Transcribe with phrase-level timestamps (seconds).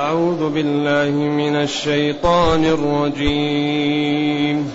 [0.00, 4.72] أعوذ بالله من الشيطان الرجيم.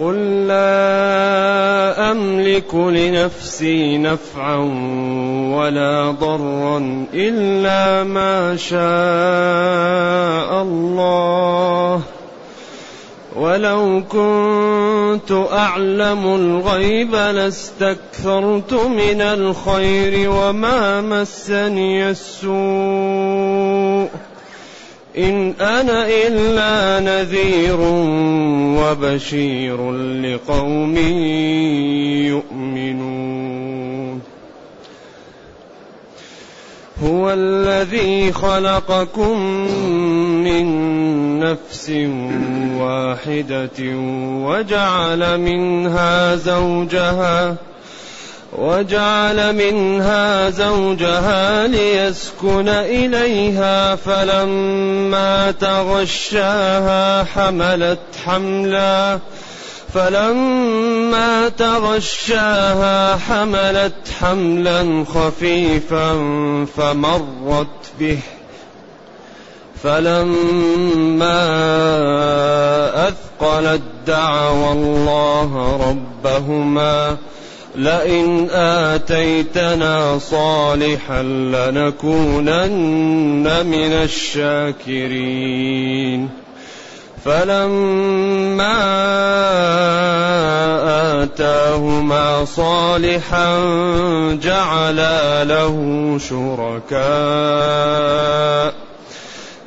[0.00, 4.56] قل لا أملك لنفسي نفعا
[5.56, 8.78] ولا ضرا إلا ما شاء
[10.62, 12.02] الله.
[13.36, 24.10] ولو كنت أعلم الغيب لاستكثرت من الخير وما مسني السوء.
[25.18, 27.76] إن أنا إلا نذير
[28.80, 30.96] وبشير لقوم
[32.26, 33.05] يؤمنون.
[37.04, 39.40] هو الذي خلقكم
[40.44, 40.66] من
[41.38, 41.90] نفس
[42.78, 43.80] واحدة
[44.46, 47.56] وجعل منها زوجها
[48.52, 59.18] وجعل منها زوجها ليسكن إليها فلما تغشاها حملت حملا
[59.94, 66.14] فلما تغشاها حملت حملا خفيفا
[66.76, 68.18] فمرت به.
[69.82, 71.38] فلما
[73.08, 77.16] أثقلت دعوا الله ربهما
[77.76, 82.66] لئن آتيتنا صالحا لنكونن
[83.66, 85.26] من الشاكرين.
[87.24, 88.76] فلما
[91.36, 93.58] آتاهما صالحا
[94.42, 95.76] جعلا له
[96.28, 96.96] شركاء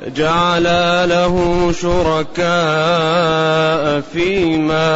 [0.06, 1.34] جعلا له
[1.72, 2.42] شركاء
[4.12, 4.88] فيما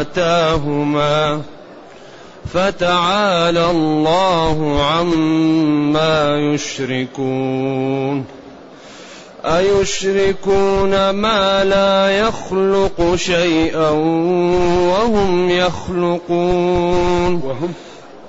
[0.00, 1.42] آتاهما
[2.52, 8.24] فتعالى الله عما يشركون
[9.44, 13.90] أيشركون ما لا يخلق شيئا
[14.90, 17.72] وهم يخلقون وهم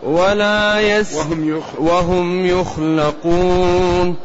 [0.04, 4.16] ولا يس وهم, وهم يخلقون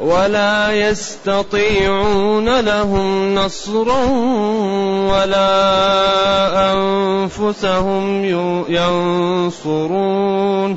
[0.00, 4.04] ولا يستطيعون لهم نصرا
[5.08, 5.52] ولا
[6.72, 8.24] أنفسهم
[8.68, 10.76] ينصرون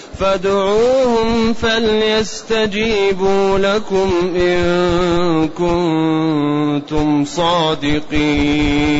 [0.21, 8.91] فادعوهم فليستجيبوا لكم إن كنتم صادقين.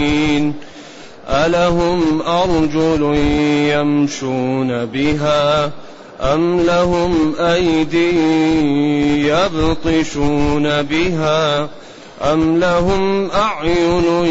[1.30, 3.16] ألهم أرجل
[3.72, 5.72] يمشون بها
[6.22, 8.18] أم لهم أيدي
[9.28, 11.70] يبطشون بها
[12.22, 14.26] أم لهم أعين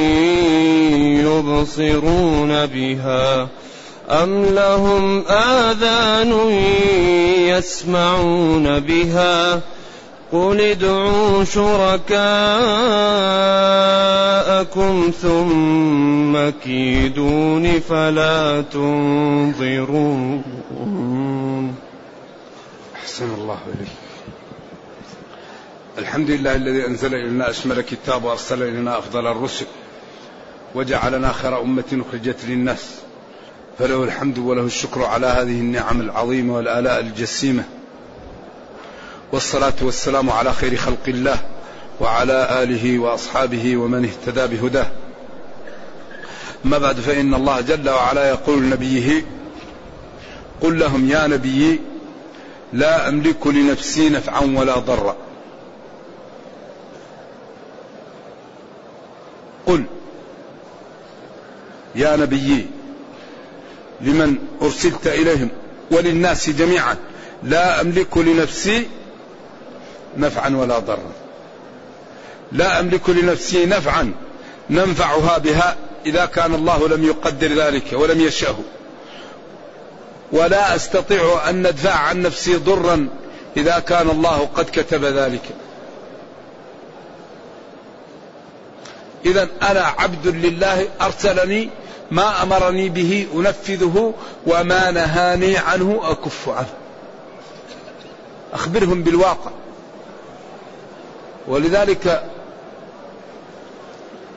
[1.26, 3.48] يبصرون بها
[4.10, 6.32] أم لهم آذان
[7.48, 9.60] يسمعون بها
[10.32, 12.20] قل ادعوا شركاءكم
[15.22, 20.44] ثم كيدون فلا تنظرون.
[22.96, 23.88] أحسن الله إليك.
[25.98, 29.66] الحمد لله الذي أنزل إلينا أشمل كتاب وأرسل إلينا أفضل الرسل
[30.74, 33.00] وجعلنا خير أمة أخرجت للناس.
[33.80, 37.64] فله الحمد وله الشكر على هذه النعم العظيمة والآلاء الجسيمة.
[39.32, 41.36] والصلاة والسلام على خير خلق الله
[42.00, 44.86] وعلى آله وأصحابه ومن اهتدى بهداه.
[46.64, 49.24] أما بعد فإن الله جل وعلا يقول لنبيه
[50.62, 51.80] قل لهم يا نبي
[52.72, 55.16] لا أملك لنفسي نفعا ولا ضرا.
[59.66, 59.84] قل
[61.94, 62.66] يا نبي
[64.02, 65.48] لمن أرسلت إليهم
[65.90, 66.96] وللناس جميعا.
[67.42, 68.86] لا أملك لنفسي
[70.16, 71.12] نفعا ولا ضرا.
[72.52, 74.12] لا أملك لنفسي نفعا
[74.70, 75.76] ننفعها بها
[76.06, 78.56] إذا كان الله لم يقدر ذلك ولم يشأه.
[80.32, 83.08] ولا أستطيع أن ندفع عن نفسي ضرا
[83.56, 85.42] إذا كان الله قد كتب ذلك.
[89.24, 91.70] اذا أنا عبد لله أرسلني
[92.10, 94.14] ما أمرني به أنفذه
[94.46, 96.74] وما نهاني عنه أكف عنه.
[98.52, 99.50] أخبرهم بالواقع.
[101.48, 102.24] ولذلك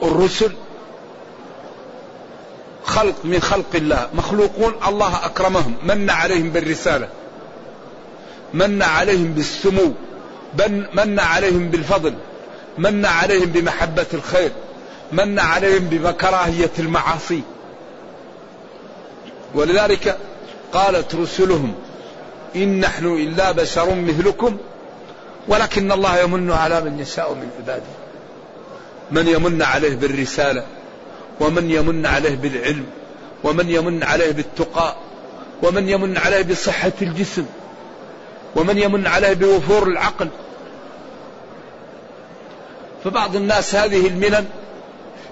[0.04, 0.52] الرسل
[2.84, 4.10] خلق من خلق الله.
[4.14, 5.76] مخلوقون الله أكرمهم.
[5.84, 7.08] من عليهم بالرسالة.
[8.54, 9.94] من عليهم بالسمو.
[10.94, 12.14] من عليهم بالفضل.
[12.78, 14.52] من عليهم بمحبة الخير.
[15.12, 17.42] من عليهم بكراهية المعاصي.
[19.56, 20.18] ولذلك
[20.74, 21.74] قالت رسلهم
[22.56, 24.58] إن نحن إلا بشر مثلكم
[25.48, 27.84] ولكن الله يمن على من يشاء من عباده.
[29.12, 30.66] من يمن عليه بالرسالة
[31.40, 32.86] ومن يمن عليه بالعلم
[33.44, 34.96] ومن يمن عليه بالتقى
[35.64, 37.46] ومن يمن عليه بصحة الجسم
[38.56, 40.28] ومن يمن عليه بوفور العقل.
[43.04, 44.46] فبعض الناس هذه المنن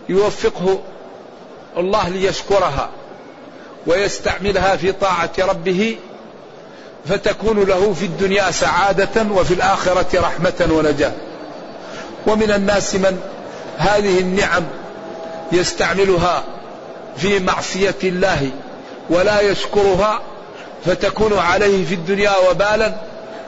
[0.10, 0.80] يوفقه
[1.78, 2.90] الله ليشكرها.
[3.88, 5.98] ويستعملها في طاعة ربه
[7.06, 11.12] فتكون له في الدنيا سعادة وفي الآخرة رحمة ونجاة.
[12.28, 13.20] ومن الناس من
[13.78, 14.64] هذه النعم
[15.52, 16.44] يستعملها
[17.18, 18.50] في معصية الله
[19.10, 20.22] ولا يشكرها
[20.86, 22.96] فتكون عليه في الدنيا وبالا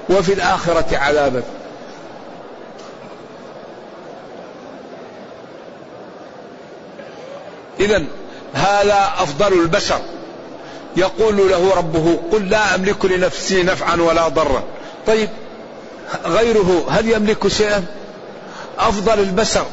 [0.09, 1.44] وفي الآخرة عذابا.
[7.80, 8.03] إذا
[8.53, 10.00] هذا أفضل البشر.
[10.98, 14.63] يقول له ربه قل لا أملك لنفسي نفعا ولا ضرا.
[15.07, 15.30] طيب
[16.25, 17.86] غيره هل يملك شيئا؟
[18.80, 19.66] أفضل البشر.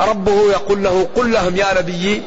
[0.00, 2.22] ربه يقول له قل لهم يا نبي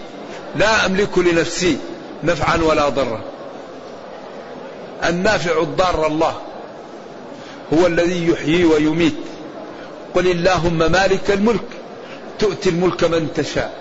[0.55, 1.77] لا أملك لنفسي
[2.23, 3.21] نفعا ولا ضرا.
[5.03, 6.35] النافع الضار الله
[7.73, 9.15] هو الذي يحيي ويميت.
[10.15, 11.67] قل اللهم مالك الملك
[12.39, 13.73] تؤتي الملك من تشاء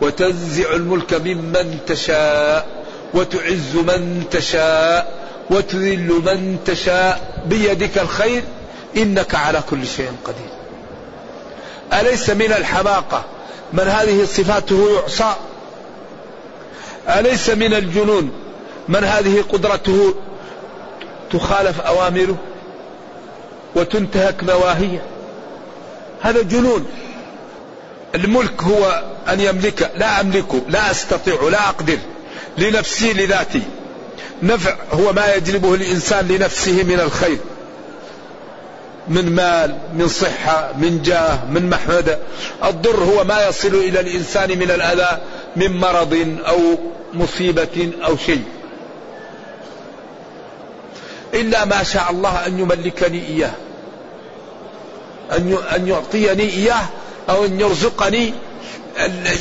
[0.00, 2.77] وتنزع الملك ممن تشاء.
[3.14, 5.18] وتعز من تشاء
[5.50, 8.42] وتذل من تشاء بيدك الخير
[8.96, 10.50] إنك على كل شيء قدير.
[12.00, 13.24] أليس من الحماقة؟
[13.72, 15.34] من هذه صفاته يعصى.
[17.08, 18.32] أليس من الجنون؟
[18.88, 20.14] من هذه قدرته
[21.30, 22.36] تخالف أوامره
[23.74, 25.02] وتنتهك نواهيه
[26.20, 26.86] هذا جنون.
[28.14, 29.90] الملك هو أن يملك.
[29.96, 31.98] لا أملك لا أستطيع لا أقدر.
[32.58, 33.62] لنفسي لذاتي
[34.42, 37.38] نفع هو ما يجلبه الإنسان لنفسه من الخير.
[39.08, 42.18] من مال من صحة من جاه من محمدة
[42.64, 45.18] الضر هو ما يصل إلى الإنسان من الأذى
[45.56, 46.58] من مرض أو
[47.14, 48.44] مصيبة أو شيء.
[51.34, 53.52] إلا ما شاء الله أن يملكني إياه.
[55.76, 56.86] أن يعطيني إياه
[57.30, 58.34] أو أن يرزقني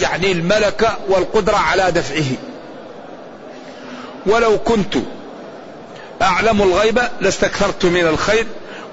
[0.02, 2.38] يعني الملكة والقدرة على دفعه.
[4.28, 4.96] ولو كنت
[6.22, 8.48] أعلم الغيب لاستكثرت من الخير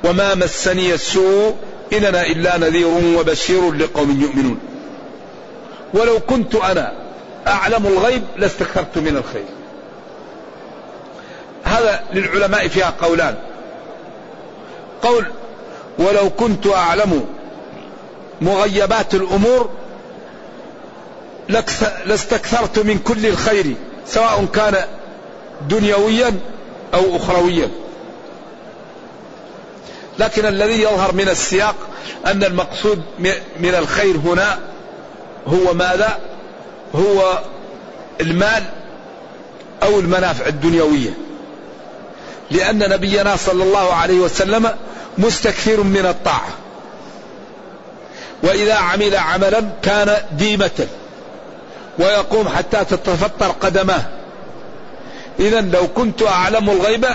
[0.04, 1.56] وما مسني السوء
[1.92, 4.58] إن أنا إلا نذير وبشير لقوم يؤمنون.
[5.94, 6.92] ولو كنت أنا
[7.46, 9.44] أعلم الغيب لاستكثرت من الخير.
[11.64, 13.36] هذا للعلماء فيها قولان.
[15.02, 15.26] قول
[15.98, 17.26] ولو كنت أعلم
[18.40, 19.70] مغيبات الأمور
[22.06, 23.74] لاستكثرت من كل الخير
[24.06, 24.76] سواء كان
[25.60, 26.40] دنيويا
[26.94, 27.70] أو أخرويا.
[30.18, 31.74] لكن الذي يظهر من السياق
[32.26, 33.02] أن المقصود
[33.60, 34.58] من الخير هنا
[35.46, 36.18] هو ماذا؟
[36.94, 37.38] هو
[38.20, 38.62] المال
[39.82, 41.10] أو المنافع الدنيوية.
[42.50, 44.70] لأن نبينا صلى الله عليه وسلم
[45.18, 46.48] مستكثر من الطاعة.
[48.42, 50.86] وإذا عمل عملا كان ديمة.
[51.98, 54.04] ويقوم حتى تتفطر قدماه.
[55.40, 57.06] إذا لو كنت أعلم الغيب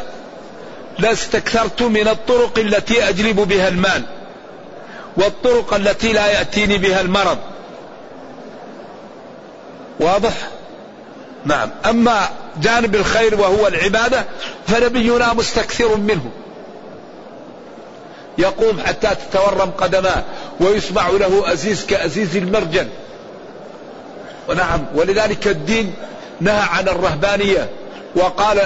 [0.99, 4.03] لاستكثرت من الطرق التي أجلب بها المال
[5.17, 7.37] والطرق التي لا يأتيني بها المرض.
[9.99, 10.33] واضح؟
[11.45, 11.69] نعم.
[11.89, 12.29] أما
[12.61, 14.25] جانب الخير وهو العبادة
[14.67, 16.31] فنبينا مستكثر منه.
[18.37, 20.23] يقوم حتى تتورم قدماه
[20.59, 22.87] ويسمع له أزيز كأزيز المرجل.
[24.49, 24.85] ونعم.
[24.95, 25.93] ولذلك الدين
[26.41, 27.69] نهى عن الرهبانية.
[28.15, 28.61] وقال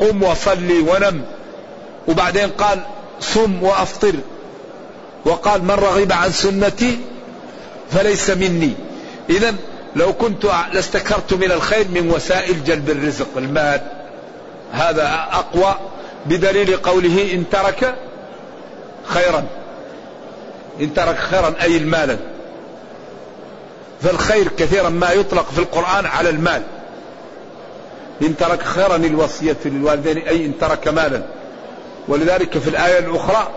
[0.00, 1.24] قم وصلي ونم.
[2.08, 2.78] وبعدين قال
[3.20, 4.14] صم وأفطر.
[5.24, 6.98] وقال من رغب عن سنتي
[7.90, 8.72] فليس مني.
[9.30, 9.54] اذا
[9.96, 13.80] لو كنت لاستكثرت من الخير من وسائل جلب الرزق المال.
[14.72, 15.74] هذا أقوى
[16.26, 17.94] بدليل قوله إن ترك
[19.06, 19.44] خيرا.
[20.80, 22.18] إن ترك خيرا أي المال.
[24.02, 26.62] فالخير كثيرا ما يطلق في القرآن على المال.
[28.22, 31.22] إن ترك خيرا الوصية للوالدين أي إن ترك مالا.
[32.08, 33.48] ولذلك في الآية الأخرى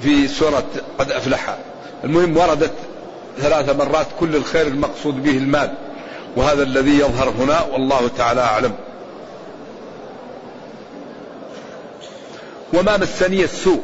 [0.00, 0.64] في سورة
[0.98, 1.58] قد أفلح.
[2.04, 2.72] المهم وردت
[3.38, 5.74] ثلاث مرات كل الخير المقصود به المال.
[6.36, 8.72] وهذا الذي يظهر هنا والله تعالى أعلم.
[12.72, 13.80] وما مسني السوء؟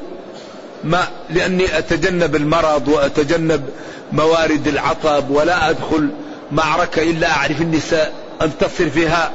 [0.84, 3.68] ما لأني أتجنب المرض وأتجنب
[4.12, 6.10] موارد العطب ولا أدخل
[6.52, 9.30] معركة إلا أعرف أني سأنتصر فيها.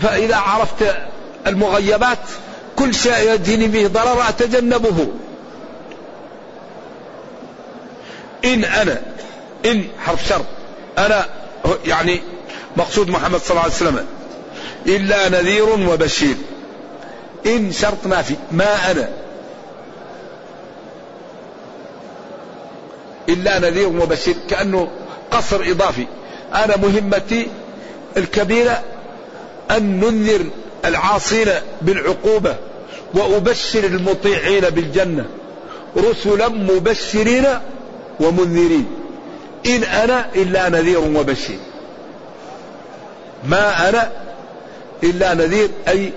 [0.00, 0.96] فإذا عرفت
[1.46, 2.18] المغيبات
[2.76, 5.08] كل شيء يجيني به ضرر أتجنبه.
[8.44, 9.02] إن أنا
[9.66, 10.44] إن حرف شرط
[10.98, 11.26] أنا
[11.86, 12.22] يعني
[12.76, 14.06] مقصود محمد صلى الله عليه وسلم
[14.86, 16.36] إلا نذير وبشير.
[17.46, 19.21] إن شرط ما في ما أنا.
[23.28, 24.88] إلا نذير وبشير كأنه
[25.30, 26.06] قصر إضافي.
[26.54, 27.46] أنا مهمتي
[28.16, 28.82] الكبيرة
[29.70, 30.44] أن ننذر
[30.84, 31.48] العاصين
[31.82, 32.56] بالعقوبة
[33.14, 35.26] وأبشر المطيعين بالجنة
[35.96, 37.46] رسلا مبشرين
[38.20, 38.86] ومنذرين.
[39.66, 41.58] إن أنا إلا نذير وبشير
[43.44, 44.10] ما أنا
[45.02, 46.12] إلا نذير أي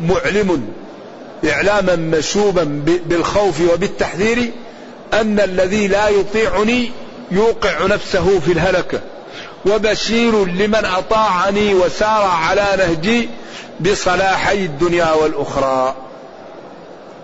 [0.00, 0.68] معلم
[1.44, 4.50] إعلاما مشوبا بالخوف وبالتحذير
[5.20, 6.90] أن الذي لا يطيعني
[7.30, 9.00] يوقع نفسه في الهلكة.
[9.66, 13.28] وبشير لمن أطاعني وسار على نهجي
[13.80, 15.94] بصلاحي الدنيا والأخرى.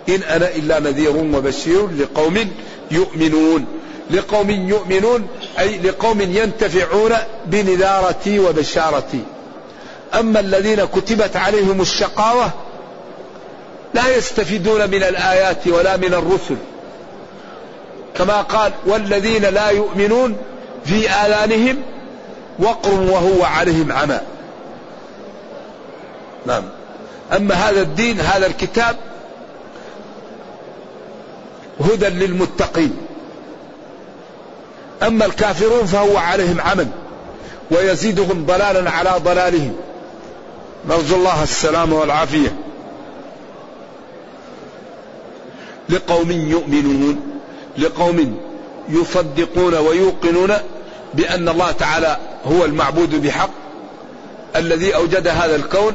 [0.09, 2.51] إن أنا إلا نذير وبشير لقوم
[2.91, 3.67] يؤمنون.
[4.11, 5.27] لقوم يؤمنون
[5.59, 7.13] أي لقوم ينتفعون
[7.47, 9.21] بنذارتي وبشارتي.
[10.15, 12.51] أما الذين كتبت عليهم الشقاوة
[13.95, 16.57] لا يستفيدون من الآيات ولا من الرسل.
[18.15, 20.37] كما قال والذين لا يؤمنون
[20.85, 21.83] في آذانهم
[22.59, 24.21] وقر وهو عليهم عمى.
[26.47, 26.65] نعم.
[27.37, 28.97] أما هذا الدين هذا الكتاب
[31.81, 32.97] هدى للمتقين.
[35.03, 36.87] أما الكافرون فهو عليهم عمى
[37.71, 39.77] ويزيدهم ضلالا على ضلالهم.
[40.89, 42.57] نرجو الله السلامة والعافية.
[45.89, 47.32] لقوم يؤمنون.
[47.79, 48.39] لقوم
[48.89, 50.55] يصدقون ويوقنون
[51.15, 53.51] بأن الله تعالى هو المعبود بحق
[54.57, 55.95] الذي أوجد هذا الكون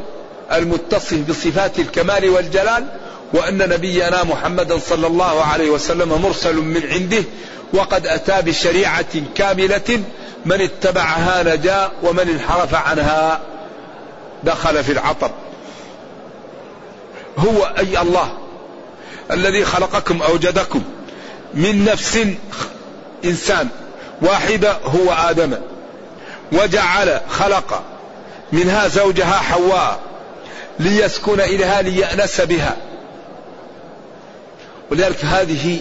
[0.54, 2.86] المتصف بصفات الكمال والجلال
[3.34, 7.24] وأن نبينا محمدا صلى الله عليه وسلم مرسل من عنده
[7.74, 10.04] وقد أتى بشريعة كاملة
[10.46, 13.40] من اتبعها نجا ومن انحرف عنها
[14.44, 15.32] دخل في العطب.
[17.38, 18.30] هو أي الله
[19.32, 20.84] الذي خلقكم أوجدكم.
[21.58, 22.20] من نفس
[23.26, 23.68] إنسان
[24.22, 25.54] واحدة هو آدم.
[26.52, 27.84] وجعل خلق
[28.52, 30.00] منها زوجها حواء
[30.80, 32.78] ليسكن إليها ليأنس بها.
[34.92, 35.80] ولذلك هذه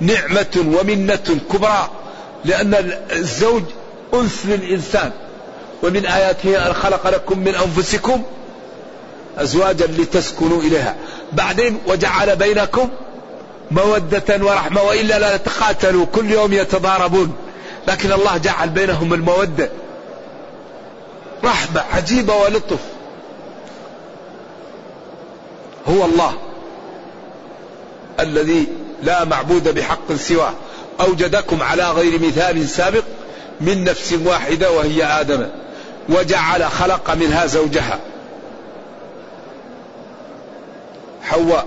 [0.00, 1.90] نعمة ومنة كبرى
[2.44, 3.62] لأن الزوج
[4.14, 5.10] أنس للإنسان.
[5.82, 8.22] ومن آياته أن خلق لكم من أنفسكم
[9.38, 10.96] أزواجا لتسكنوا إليها.
[11.32, 12.88] بعدين وجعل بينكم
[13.70, 17.36] مودة ورحمة وإلا لا تقاتلوا كل يوم يتضاربون.
[17.88, 19.70] لكن الله جعل بينهم المودة.
[21.44, 22.80] رحمة عجيبة ولطف.
[25.88, 26.34] هو الله
[28.20, 28.66] الذي
[29.02, 30.52] لا معبود بحق سواه.
[31.00, 33.04] أوجدكم على غير مثال سابق
[33.60, 35.46] من نفس واحدة وهي آدم
[36.08, 37.98] وجعل خلق منها زوجها.
[41.22, 41.66] حواء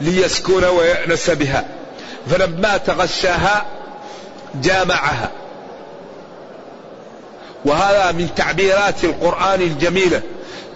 [0.00, 1.64] ليسكن ويأنس بها.
[2.30, 3.66] فلما تغشاها
[4.54, 5.30] جامعها.
[7.64, 10.22] وهذا من تعبيرات القرآن الجميلة.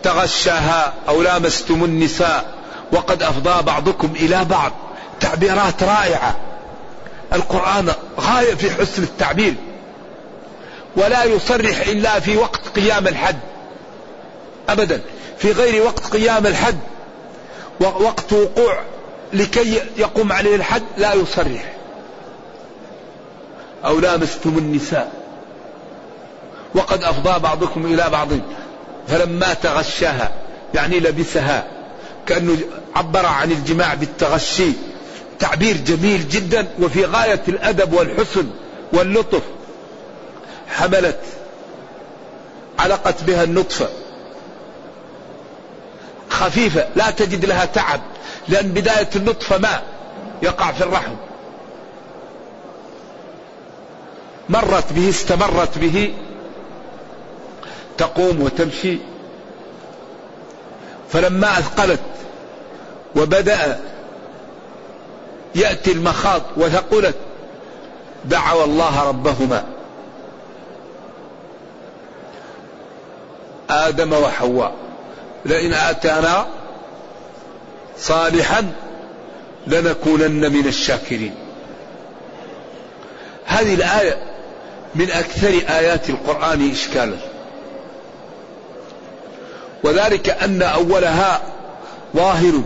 [0.02, 2.44] تغشاها أو لامستم النساء.
[2.92, 4.72] وقد أفضى بعضكم إلى بعض.
[5.20, 6.36] تعبيرات رائعة.
[7.32, 9.54] القرآن غاية في حسن التعبير.
[10.96, 13.38] ولا يصرح إلا في وقت قيام الحد.
[14.68, 15.00] أبدا.
[15.38, 16.78] في غير وقت قيام الحد.
[17.80, 18.80] وقت وقوع
[19.34, 21.72] لكي يقوم عليه الحد لا يصرح.
[23.84, 25.12] أو لامستم النساء.
[26.74, 28.28] وقد أفضى بعضكم إلى بعض
[29.08, 30.32] فلما تغشاها
[30.74, 31.66] يعني لبسها
[32.26, 32.58] كأنه
[32.96, 34.72] عبر عن الجماع بالتغشي.
[35.38, 38.46] تعبير جميل جدا وفي غاية الأدب والحسن
[38.92, 39.42] واللطف.
[40.68, 41.20] حملت
[42.78, 43.88] علقت بها النطفة.
[46.30, 48.00] خفيفة لا تجد لها تعب.
[48.48, 49.82] لأن بداية النطفة ماء
[50.42, 51.14] يقع في الرحم.
[54.48, 56.14] مرت به استمرت به
[57.98, 58.98] تقوم وتمشي.
[61.12, 62.00] فلما أثقلت
[63.16, 63.80] وبدأ
[65.54, 67.16] يأتي المخاض وثقلت
[68.24, 69.64] دعوا الله ربهما.
[73.70, 74.72] آدم وحواء
[75.44, 76.46] لئن آتانا
[77.98, 78.72] صالحا
[79.66, 81.34] لنكونن من الشاكرين.
[83.44, 84.18] هذه الآية
[84.94, 87.16] من أكثر آيات القرآن إشكالا.
[89.84, 91.42] وذلك أن أولها
[92.16, 92.62] ظاهر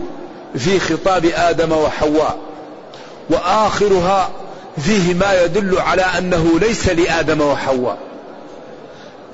[0.57, 2.37] في خطاب آدم وحواء
[3.29, 4.29] وآخرها
[4.85, 7.97] فيه ما يدل على أنه ليس لآدم وحواء.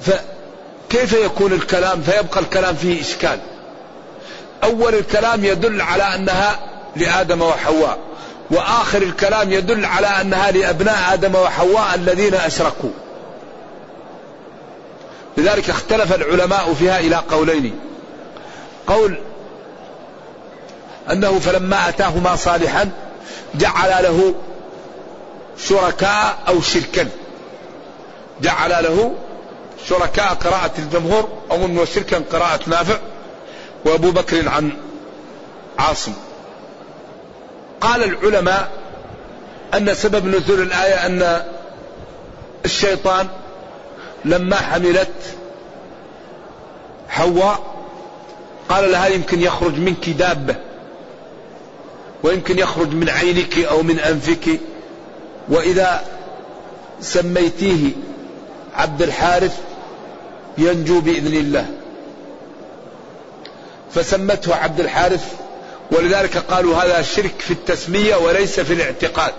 [0.01, 3.39] فكيف يكون الكلام؟ فيبقى الكلام فيه إشكال.
[4.65, 6.60] أول الكلام يدل على أنها
[6.95, 7.98] لآدم وحواء
[8.51, 12.89] وآخر الكلام يدل على أنها لأبناء آدم وحواء الذين أشركوا.
[15.38, 17.79] لذلك اختلف العلماء فيها إلى قولين.
[18.88, 19.19] قول
[21.12, 22.89] أنه فلما أتاهما صالحا
[23.55, 24.34] جعل له
[25.57, 27.10] شركاء أو شركا.
[28.41, 29.13] جعل له
[29.89, 32.98] شركاء قراءة الجمهور أو شركا قراءة نافع.
[33.85, 34.71] وأبو بكر عن
[35.79, 36.13] عاصم.
[37.81, 38.71] قال العلماء
[39.73, 41.43] أن سبب نزول الآية أن
[42.65, 43.27] الشيطان
[44.25, 45.13] لما حملت
[47.09, 47.75] حواء
[48.69, 50.55] قال لها يمكن يخرج منك دابة
[52.23, 54.59] ويمكن يخرج من عينك أو من أنفك.
[55.49, 56.05] وإذا
[57.01, 57.91] سميتيه
[58.75, 59.59] عبد الحارث
[60.57, 61.65] ينجو بإذن الله.
[63.95, 65.23] فسمته عبد الحارث
[65.91, 69.33] ولذلك قالوا هذا شرك في التسمية وليس في الاعتقاد.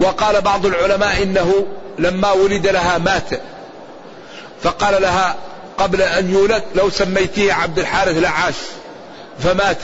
[0.00, 1.66] وقال بعض العلماء إنه
[1.98, 3.40] لما ولد لها مات.
[4.62, 5.34] فقال لها
[5.78, 8.54] قبل أن يولد لو سميتيه عبد الحارث لعاش
[9.38, 9.82] فمات.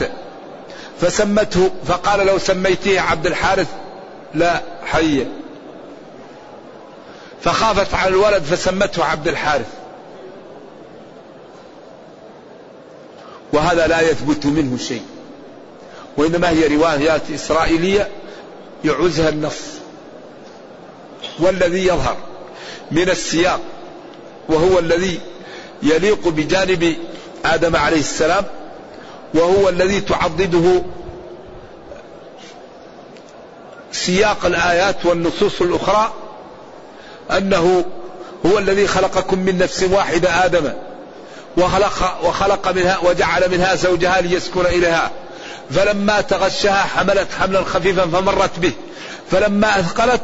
[1.01, 3.67] فسمته فقال لو سميتيه عبد الحارث
[4.33, 5.27] لا حي.
[7.43, 9.82] فخافت على الولد فسمته عبد الحارث.
[13.53, 15.01] وهذا لا يثبت منه شيء.
[16.17, 18.07] وإنما هي روايات إسرائيلية
[18.85, 19.59] يعوزها النص.
[21.39, 22.17] والذي يظهر
[22.91, 23.59] من السياق
[24.49, 25.19] وهو الذي
[25.83, 26.95] يليق بجانب
[27.45, 28.45] آدم عليه السلام
[29.33, 30.81] وهو الذي تعضده
[33.91, 36.13] سياق الآيات والنصوص الأخرى
[37.31, 37.85] أنه
[38.45, 40.73] هو الذي خلقكم من نفس واحدة آدم.
[41.57, 45.11] وخلق, وخلق منها وجعل منها زوجها ليسكن إليها.
[45.71, 48.71] فلما تغشها حملت حملا خفيفا فمرت به.
[49.31, 50.21] فلما أثقلت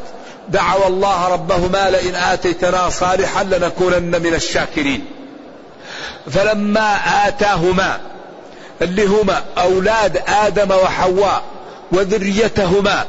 [0.50, 5.06] دعوا الله ربهما لئن آتيتنا صالحا لنكونن من الشاكرين.
[6.32, 6.96] فلما
[7.28, 8.00] آتاهما
[8.82, 11.42] اللي هما أولاد آدم وحواء
[11.92, 13.06] وذريتهما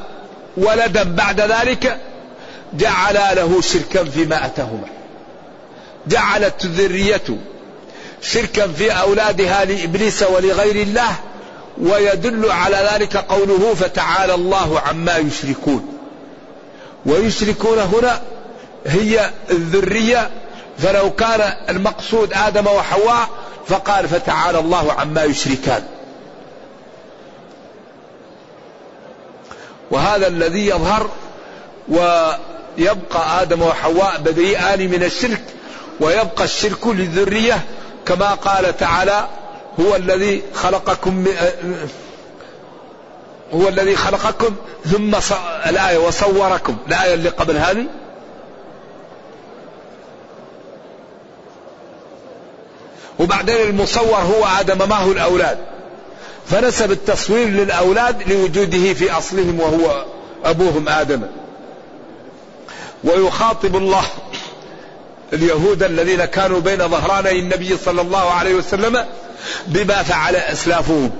[0.56, 1.96] ولدا بعد ذلك
[2.72, 4.88] جعل له شركا فيما أتاهما.
[6.06, 7.38] جعلت ذريته
[8.22, 11.10] شركا في أولادها لإبليس ولغير الله
[11.80, 15.98] ويدل على ذلك قوله فتعالى الله عما يشركون
[17.06, 18.22] ويشركون هنا
[18.86, 20.30] هي الذرية
[20.78, 23.28] فلو كان المقصود آدم وحواء
[23.66, 25.82] فقال فتعالى الله عما يشركان
[29.90, 31.10] وهذا الذي يظهر
[31.88, 35.42] ويبقى آدم وحواء بديئان من الشرك
[36.00, 37.60] ويبقى الشرك للذرية
[38.06, 39.28] كما قال تعالى
[39.80, 41.24] هو الذي خلقكم
[43.54, 45.14] هو الذي خلقكم ثم
[45.66, 46.76] الآية وصوركم.
[46.86, 47.86] الآية اللي قبل هذه.
[53.18, 55.58] وبعدين المصور هو آدم هو الأولاد؟
[56.46, 60.04] فنسب التصوير للأولاد لوجوده في أصلهم وهو
[60.44, 61.22] أبوهم آدم.
[63.04, 64.04] ويخاطب الله
[65.32, 69.06] اليهود الذين كانوا بين ظهراني النبي صلى الله عليه وسلم
[69.66, 71.10] بما فعل أسلافهم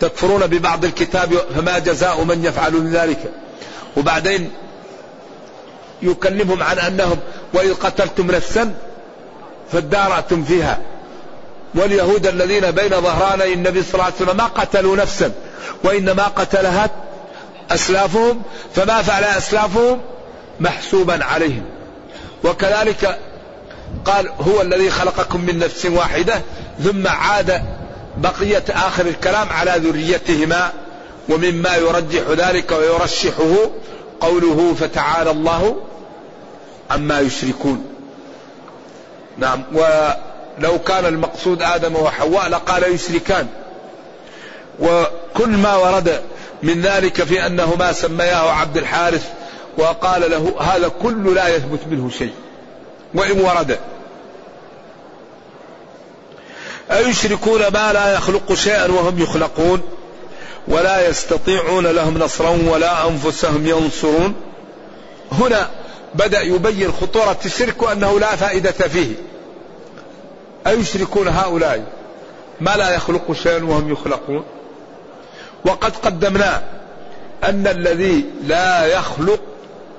[0.00, 3.32] تكفرون ببعض الكتاب فما جزاء من يفعل ذلك.
[3.96, 4.50] وبعدين
[6.02, 7.18] يكلمهم عن أنهم
[7.54, 8.74] وإذ قتلتم نفسا
[9.72, 10.78] فادارأتم فيها.
[11.74, 15.32] واليهود الذين بين ظهراني النبي صلى الله عليه وسلم ما قتلوا نفسا
[15.84, 16.90] وإنما قتلها
[17.70, 18.42] أسلافهم
[18.74, 20.00] فما فعل أسلافهم؟
[20.60, 21.64] محسوبا عليهم.
[22.44, 23.18] وكذلك
[24.04, 26.42] قال هو الذي خلقكم من نفس واحدة
[26.84, 27.62] ثم عاد
[28.16, 30.72] بقية آخر الكلام على ذريتهما
[31.28, 33.70] ومما يرجح ذلك ويرشحه
[34.20, 35.76] قوله فتعالى الله
[36.90, 37.84] عما يشركون.
[39.38, 43.46] نعم ولو كان المقصود آدم وحواء لقال يشركان.
[44.80, 46.20] وكل ما ورد
[46.62, 49.30] من ذلك في أنه ما سمياه عبد الحارث
[49.78, 52.32] وقال له هذا كل لا يثبت منه شيء
[53.14, 53.78] وإن ورد.
[56.90, 59.80] أيشركون ما لا يخلق شيئا وهم يخلقون؟
[60.68, 64.34] ولا يستطيعون لهم نصرا ولا أنفسهم ينصرون.
[65.32, 65.70] هنا
[66.14, 69.14] بدأ يبين خطورة الشرك وأنه لا فائدة فيه.
[70.66, 71.84] أيشركون هؤلاء
[72.60, 74.44] ما لا يخلق شيئا وهم يخلقون؟
[75.64, 76.62] وقد قدمنا
[77.44, 79.40] أن الذي لا يخلق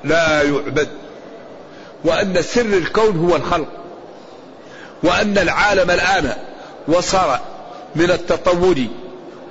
[0.03, 0.87] لا يعبد.
[2.05, 3.67] وأن سر الكون هو الخلق.
[5.03, 6.33] وأن العالم الآن
[6.87, 7.37] وصل
[7.95, 8.75] من التطور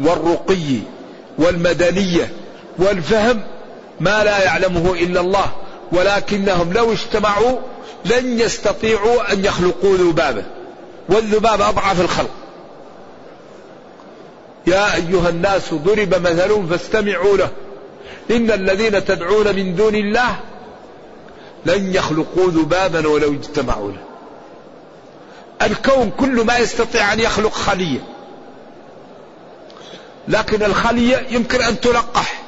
[0.01, 0.79] والرقي
[1.39, 2.33] والمدنية
[2.79, 3.43] والفهم
[4.01, 5.47] ما لا يعلمه إلا الله
[5.93, 7.59] ولكنهم لو اجتمعوا
[8.05, 10.45] لن يستطيعوا أن يخلقوا ذبابة.
[11.09, 12.31] والذباب أضعف الخلق.
[14.67, 17.49] يا أيها الناس ضرب مثل فاستمعوا له.
[18.31, 20.37] إن الذين تدعون من دون الله
[21.67, 24.03] لن يخلقوا ذبابا ولو اجتمعوا له.
[25.63, 28.01] الكون كل ما يستطيع أن يخلق خلية.
[30.29, 32.43] لكن الخلية يمكن أن تلقح.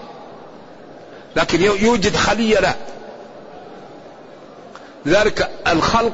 [1.36, 2.74] لكن يوجد خلية لا.
[5.06, 6.12] لذلك الخلق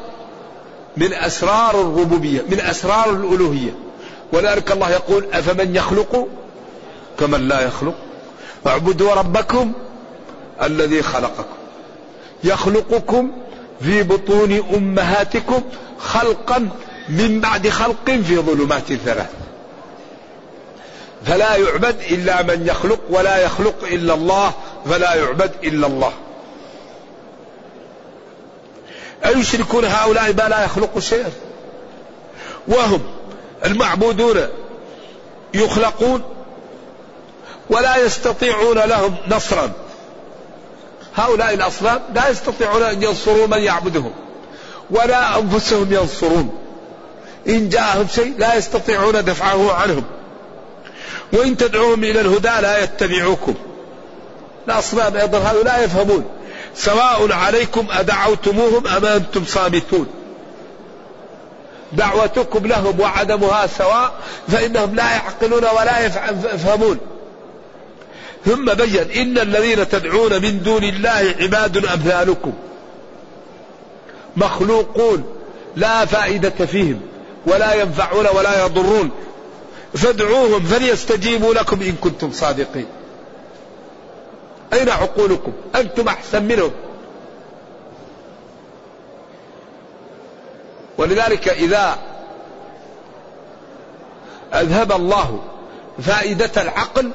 [0.97, 3.75] من أسرار الربوبية من أسرار الألوهية.
[4.33, 6.29] ولذلك الله يقول أفمن يخلق
[7.19, 7.95] كمن لا يخلق؟
[8.67, 9.73] اعبدوا ربكم
[10.63, 11.57] الذي خلقكم.
[12.45, 13.33] يخلقكم
[13.81, 15.63] في بطون أمهاتكم
[15.99, 16.69] خلقا
[17.09, 19.31] من بعد خلق في ظلمات ثلاث.
[21.25, 24.53] فلا يعبد إلا من يخلق ولا يخلق إلا الله
[24.87, 26.13] فلا يعبد إلا الله.
[29.27, 31.31] أيشركون هؤلاء ما لا يخلق شيئا؟
[32.69, 33.01] وهم
[33.65, 34.37] المعبودون
[35.55, 36.23] يخلقون
[37.71, 39.71] ولا يستطيعون لهم نصرا.
[41.17, 44.13] هؤلاء الأصنام لا يستطيعون أن ينصروا من يعبدهم
[44.91, 46.59] ولا أنفسهم ينصرون.
[47.49, 50.05] إن جاءهم شيء لا يستطيعون دفعه عنهم.
[51.33, 53.55] وإن تدعوهم إلى الهدى لا يتبعوكم.
[54.69, 56.25] الأصنام أيضا هؤلاء لا يفهمون.
[56.75, 60.07] سواء عليكم أدعوتموهم أم أنتم صامتون.
[61.93, 64.13] دعوتكم لهم وعدمها سواء
[64.49, 66.07] فإنهم لا يعقلون ولا
[66.55, 66.99] يفهمون.
[68.49, 72.53] ثم بين إن الذين تدعون من دون الله عباد أمثالكم
[74.37, 75.25] مخلوقون
[75.77, 77.01] لا فائدة فيهم
[77.47, 79.11] ولا ينفعون ولا يضرون
[79.95, 82.87] فادعوهم فليستجيبوا لكم إن كنتم صادقين.
[84.73, 86.71] أين عقولكم؟ أنتم أحسن منهم.
[90.99, 91.99] ولذلك إذا
[94.55, 95.43] أذهب الله
[96.03, 97.11] فائدة العقل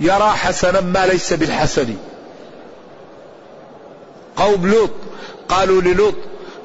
[0.00, 1.94] يرى حسنا ما ليس بالحسن.
[4.36, 4.90] قوم لوط
[5.48, 6.14] قالوا للوط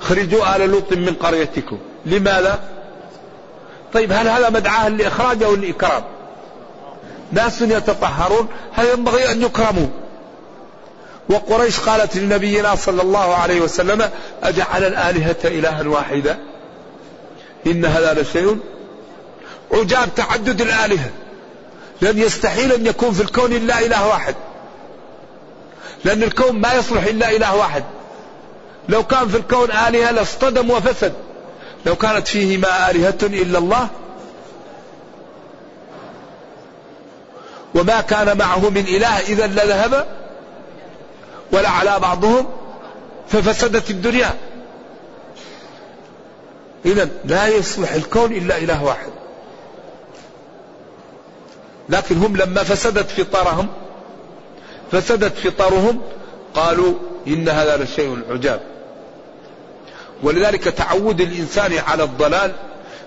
[0.02, 1.78] اخرجوا آل لوط من قريتكم.
[2.06, 2.60] لماذا؟
[3.93, 6.04] طيب هل هذا مدعاة لإخراج أو لإكرام؟
[7.32, 9.88] ناس يتطهرون هل ينبغي أن يكرموا؟
[11.30, 14.10] وقريش قالت لنبينا صلى الله عليه وسلم
[14.43, 16.38] أجعل الآلهة إلها واحدا
[17.67, 18.60] إن هذا لشيء
[19.74, 21.10] عجاب تعدد الآلهة.
[22.01, 24.36] لأن يستحيل أن يكون في الكون إلا إله واحد.
[26.05, 27.84] لأن الكون ما يصلح إلا إله واحد.
[28.89, 31.13] لو كان في الكون آلهة لاصطدم وفسد.
[31.86, 33.88] لو كانت فيه ما آلهة إلا الله.
[37.75, 40.08] وما كان معه من إله إذا لذهب
[41.51, 42.45] ولعلى بعضهم
[43.27, 44.34] ففسدت الدنيا.
[46.86, 49.10] إذا لا يصلح الكون إلا إله واحد.
[51.89, 53.67] لكن هم لما فسدت فطرهم
[54.91, 56.02] فسدت فطرهم
[56.54, 56.93] قالوا
[57.28, 58.62] إن هذا لشيء عجاب.
[60.24, 62.52] ولذلك تعود الإنسان على الضلال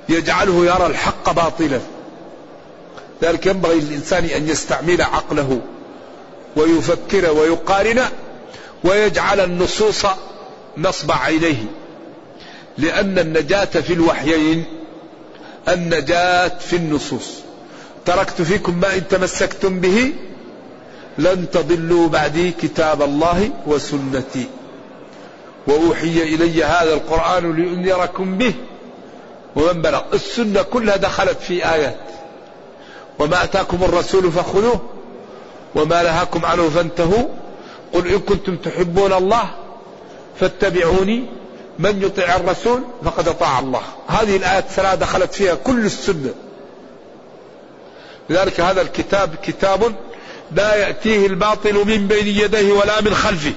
[0.09, 1.81] يجعله يرى الحق باطلا.
[3.23, 5.61] ذلك ينبغي للإنسان أن يستعمل عقله
[6.57, 8.05] ويفكر ويقارن
[8.85, 10.07] ويجعل النصوص
[10.77, 11.65] نصب عينيه.
[12.79, 14.65] لأن النجاة في الوحيين
[15.69, 17.48] النجاة في النصوص.
[18.09, 20.13] تركت فيكم ما إن تمسكتم به
[21.19, 24.47] لن تضلوا بعدي كتاب الله وسنتي.
[25.67, 28.55] وأوحي إلي هذا القرآن لأنذركم به.
[29.57, 32.01] ومن بلغ؟ السنة كلها دخلت في آيات.
[33.19, 34.81] وما أتاكم الرسول فخذوه.
[35.75, 37.29] وما نهاكم عنه فانتهوا.
[37.93, 39.51] قل إن كنتم تحبون الله
[40.41, 41.27] فاتبعوني.
[41.79, 43.83] من يطيع الرسول فقد أطاع الله.
[44.07, 46.48] هذه الآيات الثلاثة دخلت فيها كل السنة.
[48.31, 49.95] لذلك هذا الكتاب كتاب
[50.53, 53.53] لا يأتيه الباطل من بين يديه ولا من خلفه.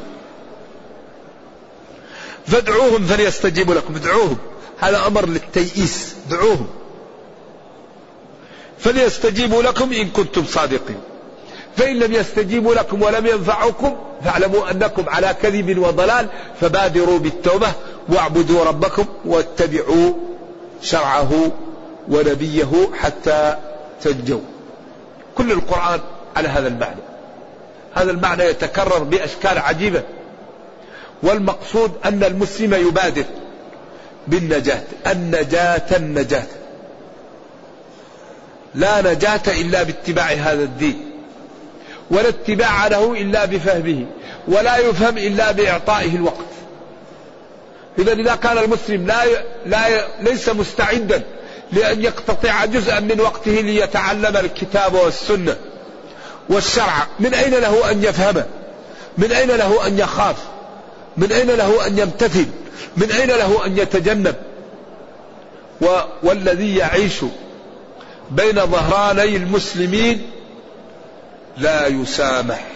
[2.47, 4.37] فادعوهم فليستجيبوا لكم ادعوهم.
[4.79, 6.67] هذا أمر للتيئيس دعوهم
[8.79, 10.99] فليستجيبوا لكم إن كنتم صادقين.
[11.77, 16.27] فإن لم يستجيبوا لكم ولم ينفعوكم فاعلموا أنكم على كذب وضلال
[16.61, 17.71] فبادروا بالتوبة
[18.09, 20.13] واعبدوا ربكم واتبعوا
[20.81, 21.51] شرعه
[22.09, 23.55] ونبيه حتى
[24.01, 24.39] تنجوا
[25.41, 25.99] كل القرآن
[26.35, 27.01] على هذا المعنى.
[27.93, 30.03] هذا المعنى يتكرر بأشكال عجيبة.
[31.23, 33.23] والمقصود أن المسلم يبادر
[34.27, 34.81] بالنجاة.
[35.07, 36.47] النجاة النجاة.
[38.75, 41.11] لا نجاة إلا باتباع هذا الدين.
[42.11, 44.05] ولا اتباع له إلا بفهمه.
[44.47, 46.51] ولا يفهم إلا بإعطائه الوقت.
[47.99, 49.43] إذا إذا كان المسلم لا ي...
[49.65, 50.01] لا ي...
[50.19, 51.21] ليس مستعدا
[51.71, 55.57] لأن يقتطع جزءا من وقته ليتعلم الكتاب والسنة
[56.49, 57.07] والشرع.
[57.19, 58.43] من أين له أن يفهم؟
[59.17, 60.35] من أين له أن يخاف؟
[61.17, 62.45] من أين له أن يمتثل؟
[62.97, 64.35] من أين له أن يتجنب؟
[65.81, 65.85] و...
[66.23, 67.19] والذي يعيش
[68.31, 70.31] بين ظهراني المسلمين
[71.57, 72.67] لا يسامح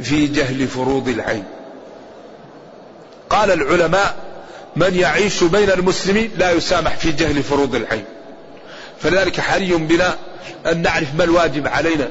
[0.00, 1.44] في جهل فروض العين.
[3.30, 4.16] قال العلماء
[4.76, 8.04] من يعيش بين المسلمين لا يسامح في جهل فروض العين.
[9.04, 10.16] فلذلك حري بنا
[10.66, 12.08] أن نعرف ما الواجب علينا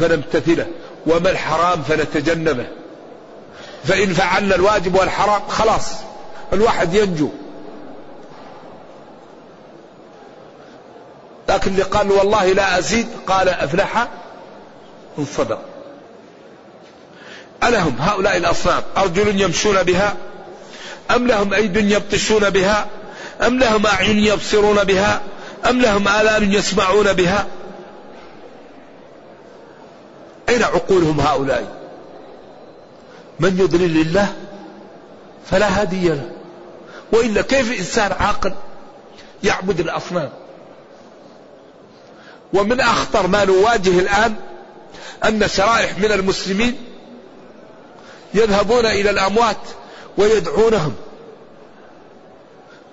[0.00, 0.66] فنمتثله
[1.06, 2.66] وما الحرام فنتجنبه.
[3.84, 5.92] فإن فعلنا الواجب والحرام خلاص
[6.52, 7.28] الواحد ينجو.
[11.48, 14.08] لكن اللي قال والله لا أزيد قال أفلح
[15.18, 15.60] إن صدق.
[17.62, 20.14] ألهم هؤلاء الأصنام أرجل يمشون بها؟
[21.16, 22.86] أم لهم أيد يبطشون بها؟
[23.46, 25.20] أم لهم أعين يبصرون بها؟
[25.68, 27.46] أم لهم آذان يسمعون بها؟
[30.48, 31.76] أين عقولهم هؤلاء؟
[33.40, 34.32] من يضلل الله
[35.50, 36.30] فلا هادي له.
[37.12, 38.54] وإلا كيف إنسان عاقل
[39.42, 40.30] يعبد الأصنام؟
[42.52, 44.34] ومن أخطر ما نواجه الآن
[45.24, 46.76] أن شرائح من المسلمين
[48.34, 49.56] يذهبون إلى الأموات
[50.18, 50.94] ويدعونهم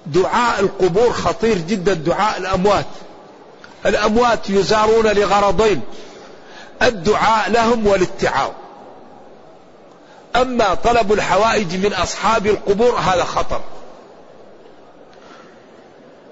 [0.05, 2.85] دعاء القبور خطير جدا دعاء الأموات.
[3.85, 5.81] الأموات يزارون لغرضين
[6.81, 8.51] الدعاء لهم والاتعاظ
[10.35, 13.61] أما طلب الحوائج من أصحاب القبور هذا خطر.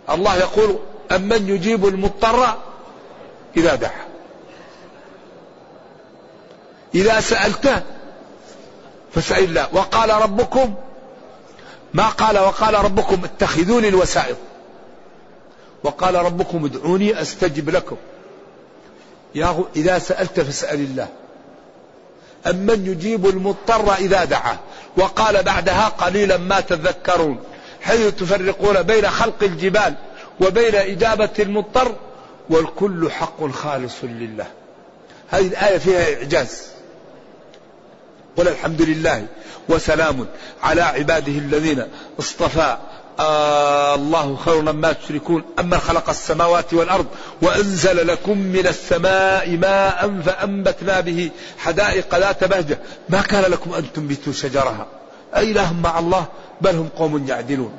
[0.09, 0.77] الله يقول
[1.11, 2.57] أمن يجيب المضطر
[3.57, 4.05] إذا دعا؟
[6.95, 7.81] إذا سألته
[9.13, 9.67] فاسأل الله.
[9.73, 10.75] وقال ربكم
[11.93, 14.37] ما قال وقال ربكم اتخذوني الوسائط
[15.83, 17.97] وقال ربكم ادعوني أستجب لكم.
[19.35, 21.07] يا إذا سألت فاسأل الله.
[22.47, 24.57] أمن يجيب المضطر إذا دعاه.
[24.97, 27.39] وقال بعدها قليلا ما تذكرون.
[27.81, 29.95] حيث تفرقون بين خلق الجبال
[30.41, 31.95] وبين إجابة المضطر
[32.49, 34.45] والكل حق خالص لله.
[35.29, 36.71] هذه الآية فيها إعجاز.
[38.37, 39.25] قل الحمد لله
[39.69, 40.25] وسلام
[40.63, 41.87] على عباده الذين
[42.19, 42.77] اصطفى.
[43.19, 45.43] آه الله خير مما تشركون.
[45.59, 47.05] أما خلق السماوات والأرض
[47.41, 52.79] وأنزل لكم من السماء ماء فأنبتنا به حدائق ذات بهجة.
[53.09, 54.87] ما كان لكم أن تنبتوا شجرها؟
[55.35, 56.25] أإله مع الله
[56.61, 57.73] بل هم قوم يعدلون.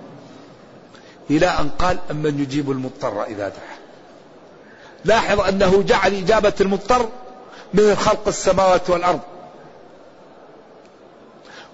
[1.31, 3.77] إلى أن قال أمن يجيب المضطر إذا دعا.
[5.05, 7.09] لاحظ أنه جعل إجابة المضطر
[7.75, 9.21] من خلق السماوات والأرض.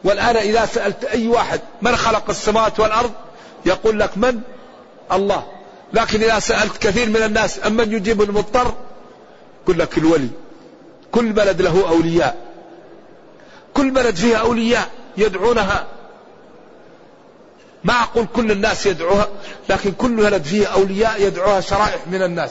[0.05, 3.11] والآن إذا سألت أي واحد من خلق السماوات والأرض
[3.67, 4.41] يقول لك من؟
[5.13, 5.47] الله.
[5.93, 8.75] لكن إذا سألت كثير من الناس أمن يجيب المضطر؟
[9.63, 10.29] يقول لك الولي.
[11.13, 12.37] كل بلد له أولياء.
[13.75, 15.87] كل بلد فيها أولياء يدعونها.
[17.85, 19.29] ما أقول كل الناس يدعوها
[19.69, 22.51] لكن كل بلد فيها أولياء يدعوها شرائح من الناس.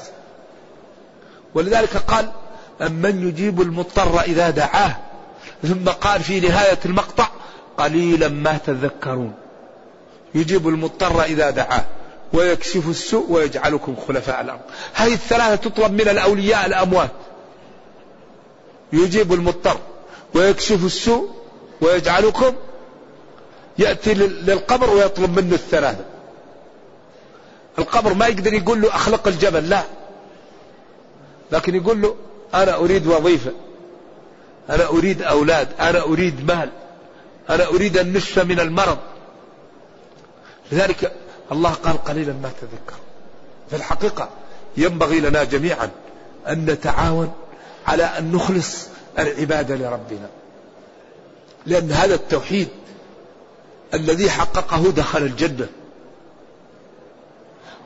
[1.53, 2.31] ولذلك قال
[2.81, 4.95] أمن يجيب المضطر إذا دعاه؟
[5.63, 7.27] ثم قال في نهاية المقطع
[7.77, 9.33] قليلا ما تذكرون.
[10.35, 11.85] يجيب المضطر إذا دعاه
[12.33, 14.59] ويكشف السوء ويجعلكم خلفاء الأرض
[14.93, 17.11] هذه الثلاثة تطلب من الأولياء الأموات.
[18.93, 19.77] يجيب المضطر
[20.35, 21.29] ويكشف السوء
[21.81, 22.53] ويجعلكم
[23.77, 26.05] يأتي للقبر ويطلب منه الثلاثة.
[27.79, 29.83] القبر ما يقدر يقول له أخلق الجبل لا.
[31.51, 32.15] لكن يقول له
[32.53, 33.51] أنا أريد وظيفة
[34.69, 36.69] أنا أريد أولاد أنا أريد مال.
[37.49, 38.97] أنا أريد النشفة من المرض.
[40.71, 41.11] لذلك
[41.51, 42.99] الله قال قليلا ما تذكر.
[43.69, 44.29] في الحقيقة
[44.77, 45.89] ينبغي لنا جميعا
[46.47, 47.33] أن نتعاون
[47.87, 48.87] على أن نخلص
[49.19, 50.29] العبادة لربنا.
[51.65, 52.67] لأن هذا التوحيد
[53.93, 55.67] الذي حققه دخل الجنة.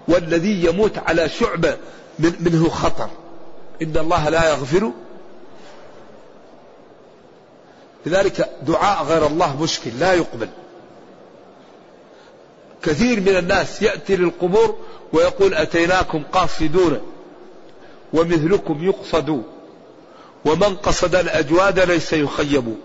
[0.08, 1.78] والذي يموت على شعبة
[2.20, 3.10] منه خطر.
[3.82, 4.92] إن الله لا يغفر
[8.06, 10.50] لذلك دعاء غير الله مشكل لا يقبل.
[12.84, 14.76] كثير من الناس يأتي للقبور
[15.14, 17.02] ويقول أتيناكم قاصدون
[18.14, 19.44] ومثلكم يقصد
[20.46, 22.76] ومن قصد الأجواد ليس يخيب.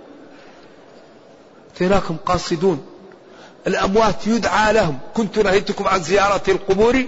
[1.74, 2.86] أتيناكم قاصدون.
[3.66, 7.04] الأموات يدعى لهم كنت نهيتكم عن زيارة القبور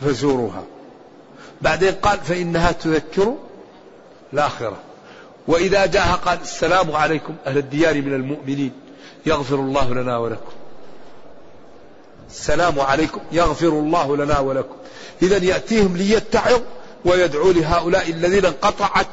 [0.00, 0.64] فزوروها.
[1.62, 3.34] بعدين قال فإنها تذكر
[4.32, 4.76] الآخرة.
[5.48, 8.72] وإذا جاء قال السلام عليكم أهل الديار من المؤمنين
[9.26, 10.52] يغفر الله لنا ولكم.
[12.30, 14.76] السلام عليكم يغفر الله لنا ولكم.
[15.22, 16.60] إذا يأتيهم ليتعظ
[17.04, 19.06] ويدعو لهؤلاء الذين انقطعت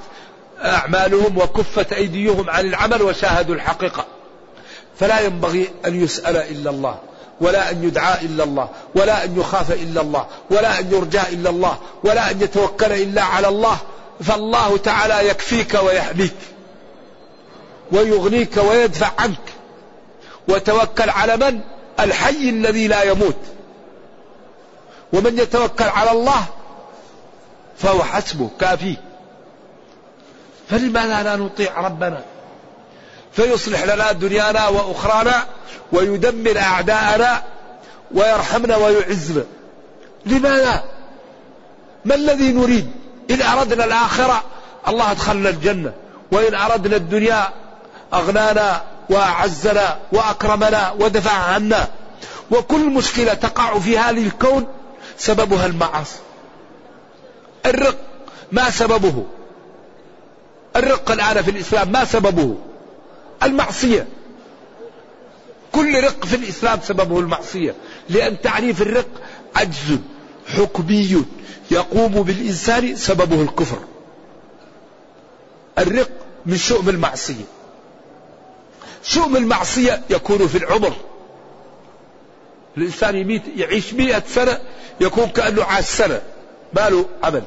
[0.63, 4.05] أعمالهم وكفت أيديهم عن العمل وشاهدوا الحقيقة.
[4.99, 6.99] فلا ينبغي أن يسأل إلا الله
[7.41, 11.77] ولا أن يدعى إلا الله ولا أن يخاف إلا الله ولا أن يرجى إلا الله
[12.03, 13.77] ولا أن يتوكل إلا على الله
[14.23, 16.35] فالله تعالى يكفيك ويحميك
[17.91, 19.37] ويغنيك ويدفع عنك.
[20.47, 21.59] وتوكل على من؟
[21.99, 23.39] الحي الذي لا يموت.
[25.13, 26.45] ومن يتوكل على الله
[27.77, 28.95] فهو حسبه كافيه
[30.69, 32.23] فلماذا لا نطيع ربنا؟
[33.31, 35.45] فيصلح لنا دنيانا وأخرانا
[35.91, 37.43] ويدمر أعداءنا
[38.11, 39.43] ويرحمنا ويعزنا.
[40.25, 40.83] لماذا؟
[42.05, 44.43] ما الذي نريد؟ إن أردنا الآخرة
[44.87, 45.93] الله أدخلنا الجنة.
[46.31, 47.49] وإن أردنا الدنيا
[48.13, 51.87] أغنانا وأعزنا وأكرمنا ودفع عنا.
[52.51, 54.67] وكل مشكلة تقع في هذه الكون
[55.17, 56.19] سببها المعاصي.
[57.65, 57.97] الرق
[58.51, 59.25] ما سببه.
[60.75, 62.55] الرق الآن في الإسلام ما سببه؟
[63.43, 64.07] المعصية.
[65.71, 67.75] كل رق في الإسلام سببه المعصية.
[68.09, 69.07] لأن تعريف الرق
[69.55, 69.99] عجز
[70.47, 71.25] حكمي
[71.71, 73.79] يقوم بالإنسان سببه الكفر.
[75.77, 76.09] الرق
[76.45, 77.43] من شؤم المعصية.
[79.03, 80.93] شؤم المعصية يكون في العمر.
[82.77, 84.59] الإنسان يميت يعيش مئة سنة
[85.01, 86.21] يكون كأنه عاش سنة.
[86.73, 87.43] ما له عمل.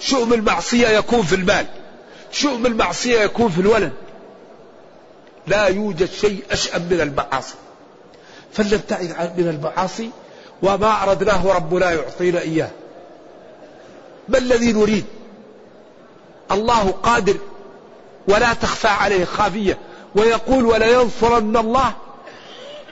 [0.00, 1.66] شؤم المعصية يكون في المال.
[2.32, 3.92] شؤم المعصية يكون في الولد.
[5.46, 7.54] لا يوجد شيء أشأم من المعاصي.
[8.52, 10.10] فلنبتعد من المعاصي
[10.62, 12.70] وما أردناه ربنا يعطينا إياه.
[14.28, 15.04] ما الذي نريد؟
[16.52, 17.36] الله قادر
[18.28, 19.78] ولا تخفى عليه خافية.
[20.14, 21.92] ويقول ولينصرن الله.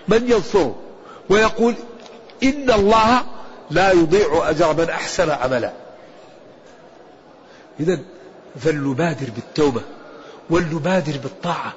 [0.09, 0.77] من ينصره؟
[1.31, 1.75] ويقول
[2.43, 3.23] إن الله
[3.71, 5.73] لا يضيع أجر من أحسن عملا.
[7.81, 7.99] إذا
[8.61, 9.81] فلنبادر بالتوبة
[10.51, 11.73] ولنبادر بالطاعة.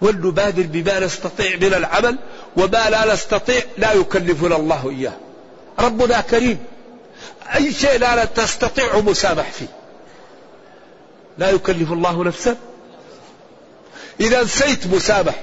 [0.00, 2.18] ولنبادر بما نستطيع من العمل
[2.56, 5.12] وما لا نستطيع لا يكلفنا الله إياه.
[5.78, 6.58] ربنا كريم.
[7.54, 9.66] أي شيء لا تستطيع مسامح فيه.
[11.38, 12.56] لا يكلف الله نفسا.
[14.20, 15.34] إذا نسيت مسامح.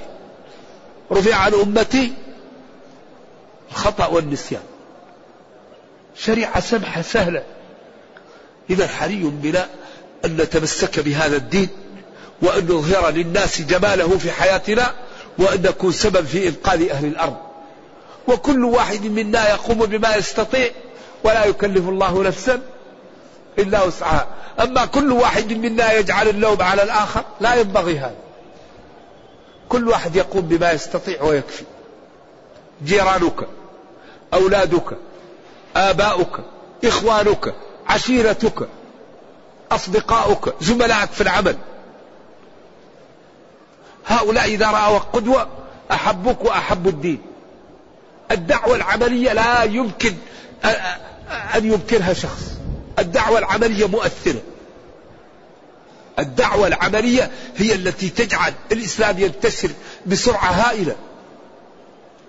[1.12, 2.14] رفع عن أمتي.
[3.72, 4.64] الخطأ والنسيان.
[6.18, 7.44] شريعة سمحة سهلة.
[8.70, 9.70] إذا حري بنا
[10.26, 11.70] أن نتمسك بهذا الدين.
[12.41, 14.91] وأن نظهر للناس جماله في حياتنا
[15.38, 17.38] وأن نكون سبب في إنقاذ أهل الأرض.
[18.27, 20.69] وكل واحد منا يقوم بما يستطيع
[21.23, 22.62] ولا يكلف الله نفسا
[23.60, 24.27] إلا وسعها.
[24.60, 28.15] أما كل واحد منا يجعل اللوم على الآخر لا ينبغي هذا.
[29.69, 31.63] كل واحد يقوم بما يستطيع ويكفي.
[32.86, 33.47] جيرانك
[34.34, 34.97] أولادك
[35.75, 36.39] آباؤك
[36.86, 37.54] إخوانك
[37.88, 38.67] عشيرتك
[39.71, 41.56] أصدقاؤك زملائك في العمل.
[44.08, 45.48] هؤلاء إذا رأوا قدوة
[45.92, 47.21] أحبوك وأحبوا الدين.
[48.32, 50.15] الدعوة العملية لا يمكن
[51.56, 52.52] أن ينكرها شخص.
[53.00, 54.42] الدعوة العملية مؤثرة.
[56.19, 59.69] الدعوة العملية هي التي تجعل الإسلام ينتشر
[60.06, 60.96] بسرعة هائلة.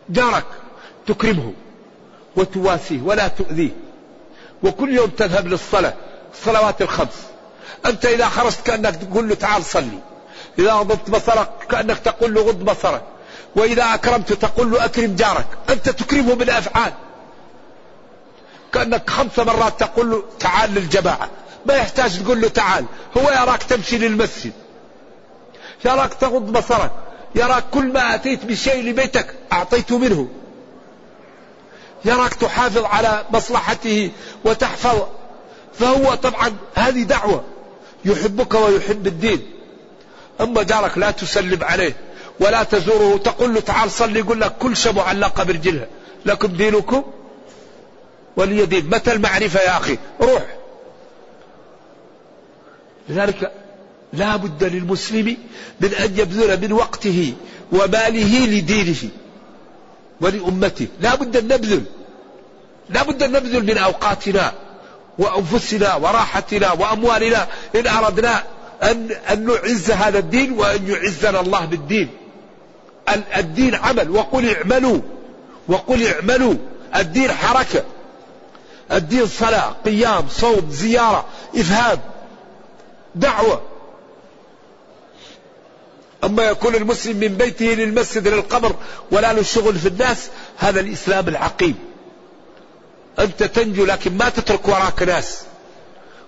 [0.08, 0.44] جارك
[1.06, 1.52] تكرمه
[2.36, 3.70] وتواسيه ولا تؤذيه.
[4.62, 5.94] وكل يوم تذهب للصلاة
[6.34, 7.22] الصلوات الخمس.
[7.86, 9.98] أنت إذا خرجت كأنك تقول له تعال صلي.
[10.58, 13.02] إذا غضبت بصرك كأنك تقول له غض بصرك.
[13.56, 15.46] وإذا أكرمت تقول له أكرم جارك.
[15.70, 16.92] أنت تكرمه بالأفعال.
[18.72, 21.28] كأنك خمس مرات تقول له تعال للجماعة.
[21.66, 22.84] ما يحتاج تقول له تعال.
[23.18, 24.52] هو يراك تمشي للمسجد.
[25.84, 26.90] يراك تغض بصرك.
[27.34, 30.28] يراك كل ما أتيت بشيء لبيتك أعطيت منه.
[32.04, 34.10] يراك تحافظ على مصلحته
[34.44, 35.02] وتحفظ.
[35.78, 37.44] فهو طبعا هذه دعوة.
[38.04, 39.61] يحبك ويحب الدين.
[40.42, 41.96] أما جارك لا تسلم عليه
[42.40, 45.86] ولا تزوره تقول له تعال صلي يقول لك كل شيء معلقة برجلها.
[46.26, 47.02] لكم دينكم
[48.36, 48.86] ولي دين.
[48.86, 50.46] متى المعرفة يا أخي؟ روح.
[53.08, 53.52] لذلك
[54.12, 55.36] لا بد للمسلم
[55.80, 57.34] من أن يبذل من وقته
[57.72, 59.10] وماله لدينه
[60.20, 60.86] ولأمته.
[61.00, 61.84] لا بد أن نبذل.
[62.90, 64.52] لا بد أن نبذل من أوقاتنا
[65.18, 68.42] وأنفسنا وراحتنا وأموالنا إن أردنا
[68.82, 72.08] أن, أن نعز هذا الدين وأن يعزنا الله بالدين.
[73.36, 74.10] الدين عمل.
[74.10, 75.00] وقل اعملوا.
[75.68, 76.54] وقل اعملوا.
[76.96, 77.84] الدين حركة.
[78.92, 81.24] الدين صلاة قيام صوم زيارة
[81.56, 81.98] إفهام
[83.14, 83.62] دعوة.
[86.24, 88.74] أما يكون المسلم من بيته للمسجد للقبر
[89.10, 90.28] ولا له شغل في الناس
[90.58, 91.74] هذا الإسلام العقيم.
[93.18, 95.42] أنت تنجو لكن ما تترك وراك ناس.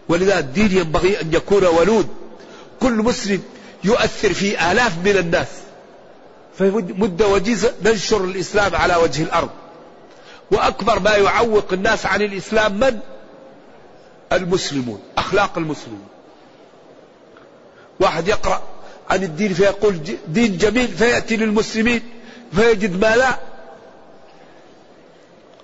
[0.08, 2.23] ولذا الدين ينبغي أن يكون ولود.
[2.80, 3.42] كل مسلم
[3.84, 5.48] يؤثر في آلاف من الناس.
[6.58, 9.50] في مدة وجيزة ننشر الإسلام على وجه الأرض.
[10.50, 12.98] وأكبر ما يعوق الناس عن الإسلام من؟
[14.32, 16.06] المسلمون أخلاق المسلمين
[18.00, 18.62] واحد يقرأ
[19.10, 19.98] عن الدين فيقول
[20.28, 22.02] دين جميل فيأتي للمسلمين
[22.52, 23.38] فيجد ما لا.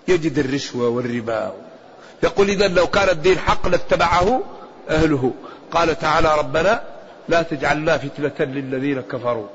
[0.09, 1.53] يجد الرشوة والربا.
[2.23, 4.43] يقول إذا لو كان الدين حق لاتبعه
[4.89, 5.33] أهله.
[5.73, 6.83] قال تعالى ربنا
[7.31, 9.47] لا تجعلنا فتنة للذين كفروا.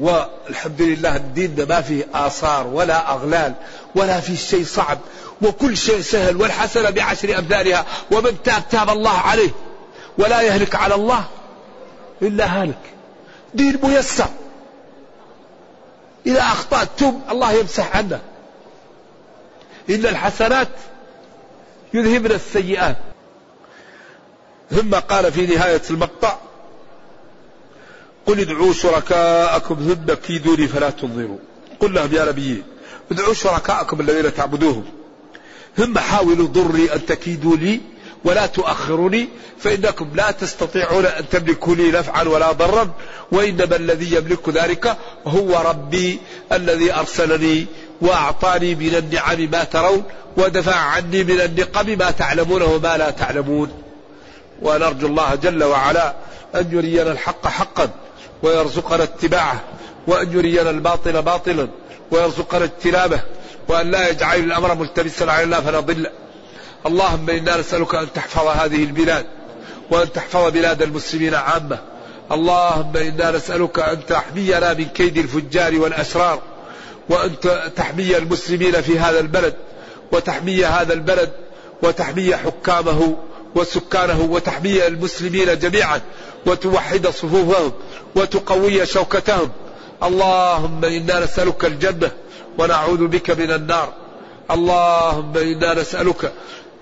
[0.00, 3.54] والحمد لله الدين ما فيه آثار ولا أغلال
[3.94, 4.98] ولا فيه شيء صعب
[5.42, 9.50] وكل شيء سهل والحسنة بعشر أمثالها ومن تاب تاب الله عليه
[10.18, 11.24] ولا يهلك على الله
[12.22, 12.78] إلا هالك.
[13.54, 14.28] دين ميسر.
[16.26, 18.20] إذا أخطأت تب الله يمسح عنك.
[19.90, 20.68] إن الحسنات
[21.94, 22.96] يذهبن السيئات.
[24.70, 26.36] ثم قال في نهاية المقطع
[28.26, 31.38] قل ادعوا شركاءكم ثم كيدوني فلا تنظروا.
[31.80, 32.62] قل لهم يا نبي
[33.12, 34.84] ادعوا شركاءكم الذين تعبدوهم.
[35.76, 37.80] ثم حاولوا ضري أن تكيدوا لي
[38.24, 42.90] ولا تؤخروني فإنكم لا تستطيعون أن تملكوا لي نفعا ولا ضرا
[43.32, 44.96] وإنما الذي يملك ذلك
[45.26, 46.18] هو ربي
[46.52, 47.66] الذي أرسلني
[48.00, 50.02] وأعطاني من النعم ما ترون
[50.36, 53.87] ودفع عني من النقم ما تعلمون وما لا تعلمون.
[54.62, 56.14] ونرجو الله جل وعلا
[56.54, 57.90] أن يرينا الحق حقا
[58.42, 59.60] ويرزقنا اتباعه
[60.06, 61.68] وأن يرينا الباطل باطلا
[62.10, 63.20] ويرزقنا اجتنابه
[63.68, 66.06] وأن لا يجعل الأمر ملتبسا علينا فنضل
[66.86, 69.26] اللهم إنا نسألك أن تحفظ هذه البلاد
[69.90, 71.78] وأن تحفظ بلاد المسلمين عامة.
[72.32, 76.42] اللهم إنا نسألك أن تحمينا من كيد الفجار والأشرار
[77.08, 77.30] وأن
[77.76, 79.54] تحمي المسلمين في هذا البلد
[80.12, 81.32] وتحمي هذا البلد
[81.82, 83.16] وتحمي حكامه
[83.54, 86.00] وسكانه وتحمي المسلمين جميعا
[86.46, 87.72] وتوحد صفوفهم
[88.16, 89.50] وتقوي شوكتهم.
[90.02, 92.10] اللهم إنا نسألك الجنة
[92.58, 93.92] ونعوذ بك من النار.
[94.50, 96.32] اللهم إنا نسألك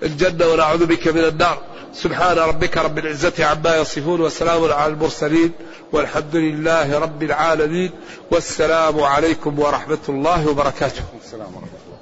[0.03, 1.61] الجنة ونعوذ بك من النار.
[1.93, 5.51] سبحان ربك رب العزة عما يصفون وسلام على المرسلين
[5.91, 7.91] والحمد لله رب العالمين.
[8.31, 11.03] والسلام عليكم ورحمة الله وبركاته.
[11.25, 11.97] السلام ورحمه الله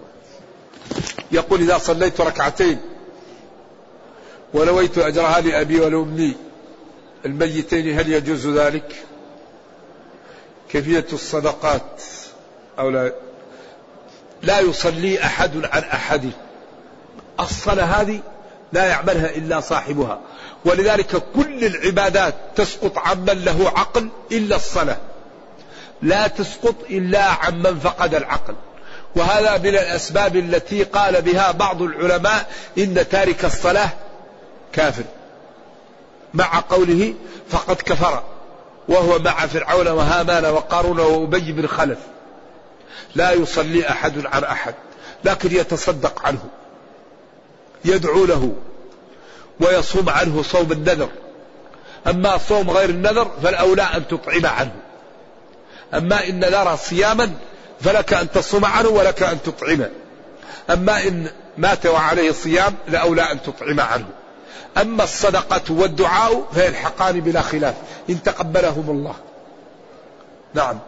[1.31, 2.79] يقول إذا صليت ركعتين
[4.55, 6.35] ونويت اجرها لابي ولامي
[7.25, 8.95] الميتين هل يجوز ذلك؟
[10.71, 12.01] كيفية الصدقات؟
[12.79, 13.13] أو لا؟
[14.41, 16.29] لا يصلي أحد عن أحد.
[17.39, 18.19] الصلاة هذه
[18.73, 20.19] لا يعملها إلا صاحبها.
[20.65, 24.97] ولذلك كل العبادات تسقط عمن له عقل إلا الصلاة.
[26.01, 28.55] لا تسقط إلا عمن فقد العقل.
[29.15, 33.89] وهذا من الأسباب التي قال بها بعض العلماء إن تارك الصلاة
[34.75, 35.03] كافر
[36.33, 37.13] مع قوله
[37.49, 38.23] فقد كفر
[38.87, 41.97] وهو مع فرعون وهامان وقارون وأبي بن خلف.
[43.15, 44.75] لا يصلي أحد عن أحد
[45.23, 46.43] لكن يتصدق عنه
[47.85, 48.53] يدعو له
[49.59, 51.09] ويصوم عنه صوم النذر.
[52.07, 54.75] أما صوم غير النذر فالأولى أن تطعم عنه.
[55.93, 57.31] أما إن نرى صياما
[57.81, 59.89] فلك أن تصوم عنه ولك أن تطعمه.
[60.69, 64.07] أما إن مات وعليه صيام لأولى أن تطعم عنه.
[64.77, 67.75] أما الصدقة والدعاء فيلحقان بلا خلاف.
[68.09, 69.15] إن تقبلهم الله.
[70.53, 70.79] نعم.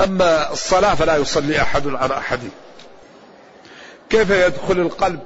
[0.00, 2.40] أما الصلاة فلا يصلي أحد على أحد.
[4.10, 5.20] كيف يدخل القلب؟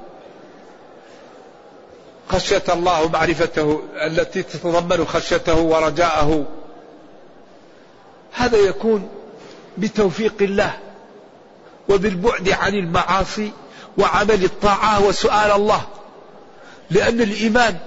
[2.28, 6.44] خشية الله ومعرفته التي تتضمن خشيته ورجاءه.
[8.32, 9.08] هذا يكون
[9.78, 10.72] بتوفيق الله
[11.88, 13.52] وبالبعد عن المعاصي
[13.98, 15.82] وعمل الطاعة وسؤال الله.
[16.90, 17.78] لأن الإيمان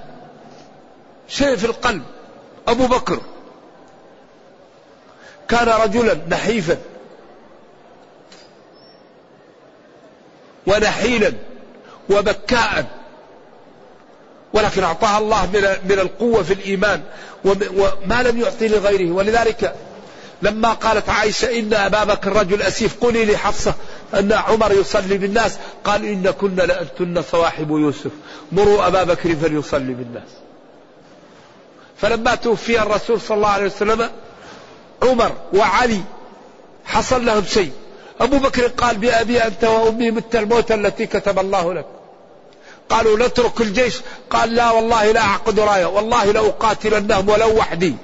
[1.27, 2.03] شيء في القلب.
[2.67, 3.19] أبو بكر
[5.47, 6.77] كان رجلا نحيفا.
[10.67, 11.33] ونحيلا
[12.09, 12.85] وبكاء.
[14.53, 15.45] ولكن أعطاها الله
[15.85, 17.01] من القوة في الإيمان.
[17.45, 19.11] وما لم يعطي لغيره.
[19.11, 19.75] ولذلك
[20.41, 23.73] لما قالت عائشة إن أبا بكر رجل أسيف قولي لحفصة
[24.13, 25.57] أن عمر يصلي بالناس.
[25.83, 28.11] قال إن كنا لأنتن صواحب يوسف.
[28.51, 30.29] مروا أبا بكر فليصلي بالناس.
[31.97, 34.09] فلما توفي الرسول صلى الله عليه وسلم
[35.03, 36.01] عمر وعلي
[36.85, 37.71] حصل لهم شيء.
[38.21, 41.85] أبو بكر قال بأبي أنت وأمي مت الموت التي كتب الله لك.
[42.89, 44.01] قالوا نترك الجيش.
[44.29, 45.85] قال لا والله لا أعقد راية.
[45.85, 47.95] والله لأقاتلنهم ولو وحدي.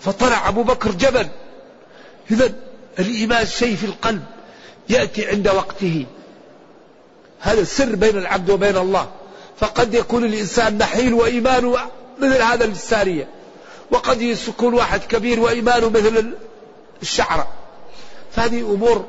[0.00, 1.28] فطلع أبو بكر جبل.
[2.30, 2.54] إذا
[2.98, 4.22] الإيمان شيء في القلب
[4.88, 6.06] يأتي عند وقته.
[7.40, 9.08] هذا السر بين العبد وبين الله.
[9.60, 11.76] فقد يكون الإنسان نحيل وإيمانه
[12.18, 13.28] مثل هذا السارية.
[13.90, 16.34] وقد يكون واحد كبير وإيمانه مثل
[17.02, 17.48] الشعرة.
[18.36, 19.04] فهذه أمور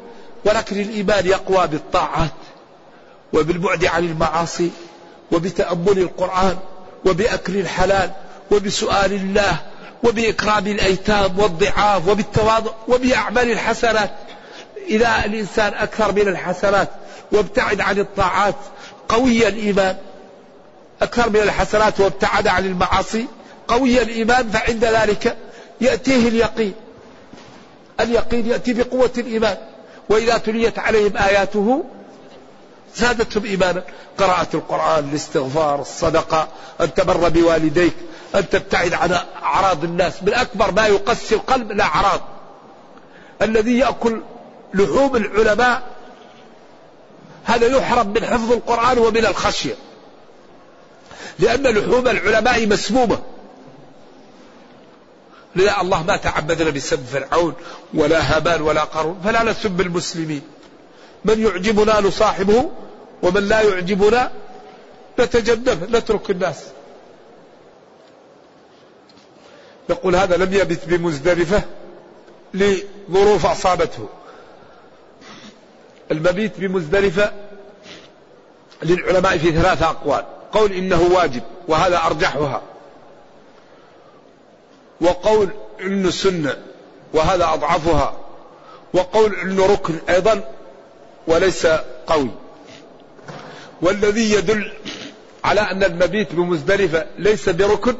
[0.45, 2.31] ولكن الإيمان يقوى بالطاعات
[3.33, 4.71] وبالبعد عن المعاصي
[5.31, 6.57] وبتأمل القرآن
[7.05, 8.11] وبأكل الحلال
[8.51, 9.57] وبسؤال الله
[10.03, 14.11] وبإكرام الأيتام والضعاف وبالتواضع وبأعمال الحسنات.
[14.87, 16.89] إذا الإنسان أكثر من الحسنات
[17.31, 18.55] وابتعد عن الطاعات
[19.09, 19.97] قوي الإيمان.
[21.01, 23.25] أكثر من الحسنات وابتعد عن المعاصي
[23.67, 25.37] قوي الإيمان فعند ذلك
[25.81, 26.73] يأتيه اليقين.
[27.99, 29.57] اليقين يأتي بقوة الإيمان.
[30.09, 31.83] وإذا تليت عليهم آياته
[32.95, 33.83] زادتهم إيمانا.
[34.17, 36.47] قراءة القرآن الاستغفار الصدقة
[36.81, 37.93] أن تبر بوالديك.
[38.35, 40.23] أن تبتعد عن أعراض الناس.
[40.23, 42.21] من أكبر ما يقسي القلب الأعراض
[43.41, 44.21] الذي يأكل
[44.73, 45.83] لحوم العلماء
[47.43, 49.75] هذا يحرم من حفظ القرآن ومن الخشية.
[51.39, 53.19] لأن لحوم العلماء مسمومة.
[55.55, 57.53] لذا الله ما تعبدنا بسب فرعون
[57.93, 60.41] ولا هامان ولا قارون فلا نسب المسلمين
[61.25, 62.71] من يعجبنا نصاحبه
[63.23, 64.31] ومن لا يعجبنا
[65.19, 66.74] نتجنبه نترك الناس.
[69.89, 71.63] يقول هذا لم يبت بمزدلفة
[72.53, 74.09] لظروف أصابته.
[76.11, 77.31] المبيت بمزدلفة
[78.83, 80.25] للعلماء في ثلاثة أقوال.
[80.51, 82.61] قول إنه واجب وهذا أرجحها.
[85.01, 85.49] وقول
[85.81, 86.57] انه سنه
[87.13, 88.17] وهذا أضعفها.
[88.93, 90.43] وقول انه ركن أيضا
[91.27, 91.67] وليس
[92.07, 92.31] قوي.
[93.81, 94.71] والذي يدل
[95.43, 97.95] على أن المبيت بمزدلفة ليس بركن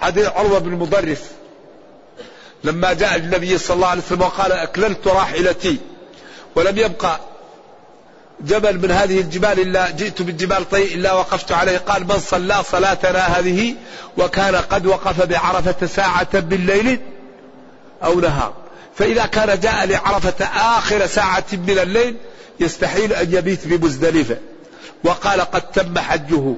[0.00, 1.22] حديث عروة بن مضرف
[2.64, 5.78] لما جاء النبي صلى الله عليه وسلم وقال أكللت راحلتي
[6.56, 7.20] ولم يبقى
[8.40, 11.78] جبل من هذه الجبال إلا جئت بالجبال طي إلا وقفت عليه.
[11.78, 13.74] قال من صلى صلاتنا هذه
[14.18, 17.00] وكان قد وقف بعرفة ساعة بالليل
[18.04, 18.52] أو نهار.
[18.94, 22.16] فإذا كان جاء لعرفة آخر ساعة من الليل
[22.60, 24.36] يستحيل أن يبيت بمزدلفة
[25.04, 26.54] وقال قد تم حجه.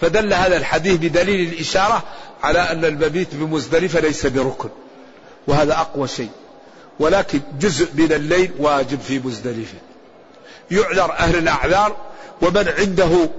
[0.00, 2.02] فدل هذا الحديث بدليل الإشارة
[2.42, 4.68] على أن المبيت بمزدلفة ليس بركن
[5.46, 6.30] وهذا أقوى شيء
[7.00, 9.78] ولكن جزء من الليل واجب في مزدلفة.
[10.70, 11.96] يعذر أهل الأعذار
[12.42, 13.30] ومن عنده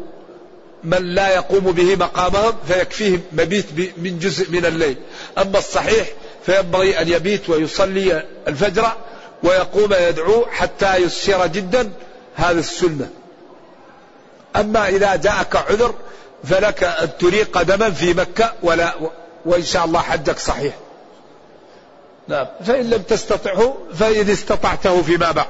[0.84, 3.66] من لا يقوم به مقامهم فيكفيه مبيت
[3.98, 4.98] من جزء من الليل.
[5.38, 6.08] أما الصحيح
[6.46, 8.92] فينبغي أن يبيت ويصلي الفجر
[9.44, 11.92] ويقوم يدعو حتى يسير جدا
[12.36, 13.10] هذا السنة.
[14.56, 15.94] أما إذا جاءك عذر
[16.44, 18.94] فلك أن تريق قدما في مكة ولا
[19.46, 20.74] وإن شاء الله حجك صحيح.
[22.28, 22.48] نعم.
[22.66, 25.48] فإن لم تستطعه فإن استطعته فيما بعد.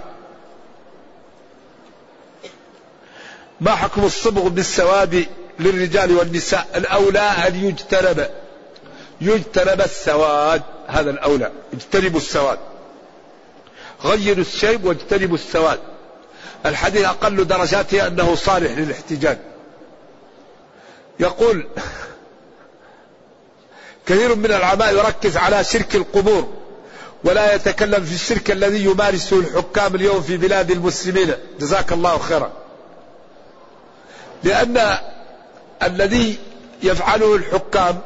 [3.62, 5.26] ما حكم الصبغ بالسواد
[5.60, 8.30] للرجال والنساء؟ الأولى أن يجتنب
[9.22, 10.62] يجتنب السواد.
[10.88, 11.52] هذا الأولى.
[11.74, 12.60] اجتنبوا السواد.
[14.04, 15.80] غيروا الشيب واجتنبوا السواد.
[16.66, 19.38] الحديث أقل درجاته أنه صالح للاحتجاج.
[21.22, 21.68] يقول
[24.06, 26.48] كثير من العلماء يركز على شرك القبور
[27.24, 31.34] ولا يتكلم في الشرك الذي يمارسه الحكام اليوم في بلاد المسلمين.
[31.60, 32.52] جزاك الله خيرا.
[34.44, 34.98] لأن
[35.84, 36.38] الذي
[36.84, 38.00] يفعله الحكام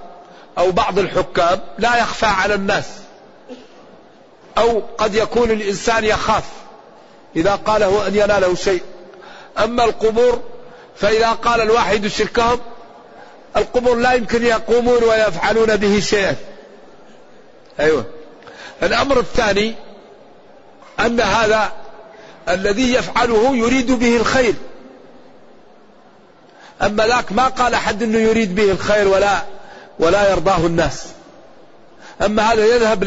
[0.57, 2.85] أو بعض الحكام لا يخفى على الناس.
[4.57, 6.43] أو قد يكون الإنسان يخاف
[7.35, 8.81] إذا قاله أن يناله شيء.
[9.63, 10.41] أما القبور
[10.95, 12.59] فإذا قال الواحد شركهم
[13.57, 16.35] القبور لا يمكن يقومون ويفعلون به شيئا.
[17.79, 18.05] أيوة.
[18.83, 19.75] الأمر الثاني
[20.99, 21.71] أن هذا
[22.49, 24.53] الذي يفعله يريد به الخير.
[26.81, 29.41] أما ذاك ما قال أحد أنه يريد به الخير ولا
[29.99, 31.07] ولا يرضاه الناس.
[32.25, 33.03] أما هذا يذهب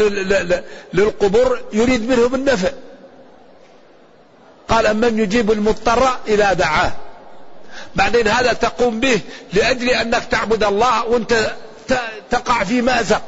[0.92, 2.70] للقبور يريد منهم النفع.
[4.68, 6.92] قال أمن يجيب المضطر إذا دعاه.
[7.96, 9.20] بعدين هذا تقوم به
[9.52, 11.50] لأجل أنك تعبد الله وأنت
[12.30, 13.22] تقع في مأزق.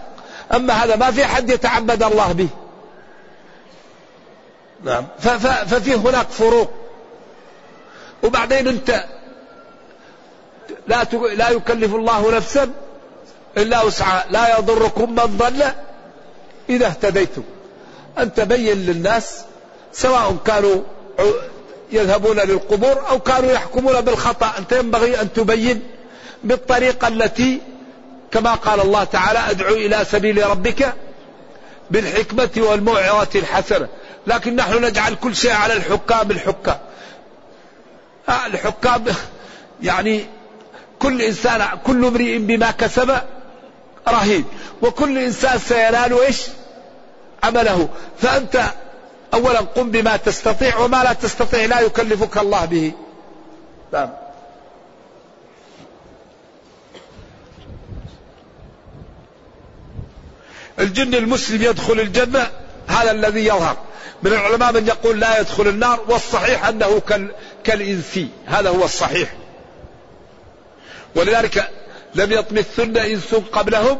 [0.55, 2.49] أما هذا ما في حد يتعبد الله به.
[4.85, 5.07] نعم.
[5.67, 6.71] ففي هناك فروق.
[8.23, 9.05] وبعدين أنت
[10.89, 11.05] لا
[11.35, 12.71] لا يكلف الله نفسا
[13.57, 14.25] إلا وسعها.
[14.31, 15.63] لا يضركم من ضل
[16.69, 17.43] إذا اهتديتم.
[18.19, 19.45] أن تبين للناس
[19.93, 20.83] سواء كانوا
[21.93, 24.53] يذهبون للقبور أو كانوا يحكمون بالخطأ.
[24.59, 25.83] أنت ينبغي أن تبين
[26.45, 27.61] بالطريقة التي
[28.31, 30.95] كما قال الله تعالى أدعو إلى سبيل ربك
[31.91, 33.89] بالحكمة والموعظة الحسنة.
[34.27, 36.79] لكن نحن نجعل كل شيء على الحكام الحكام
[38.29, 39.05] آه، الحكام
[39.83, 40.27] يعني
[40.99, 43.19] كل إنسان كل امرئ بما كسب
[44.09, 44.45] رهين.
[44.83, 46.43] وكل إنسان سينال إيش؟
[47.43, 47.89] عمله.
[48.19, 48.63] فأنت
[49.35, 52.93] أولا قم بما تستطيع وما لا تستطيع لا يكلفك الله به.
[53.93, 54.11] نعم.
[60.79, 62.51] الجن المسلم يدخل الجنة
[62.89, 63.77] هذا الذي يظهر.
[64.23, 67.03] من العلماء من يقول لا يدخل النار والصحيح أنه
[67.65, 69.35] كالإنسي هذا هو الصحيح.
[71.15, 71.71] ولذلك
[72.15, 73.99] لم يطمثن إنس قبلهم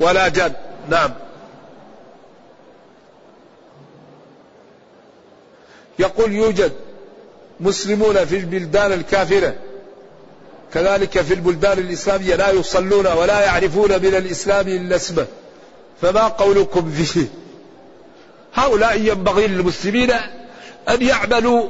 [0.00, 0.52] ولا جن
[0.88, 1.10] نعم.
[5.98, 6.72] يقول يوجد
[7.60, 9.54] مسلمون في البلدان الكافرة.
[10.74, 15.26] كذلك في البلدان الإسلامية لا يصلون ولا يعرفون من الإسلام إلا اسمه.
[16.02, 17.26] فما قولكم فيه؟
[18.54, 20.10] هؤلاء ينبغي للمسلمين
[20.88, 21.68] أن يعملوا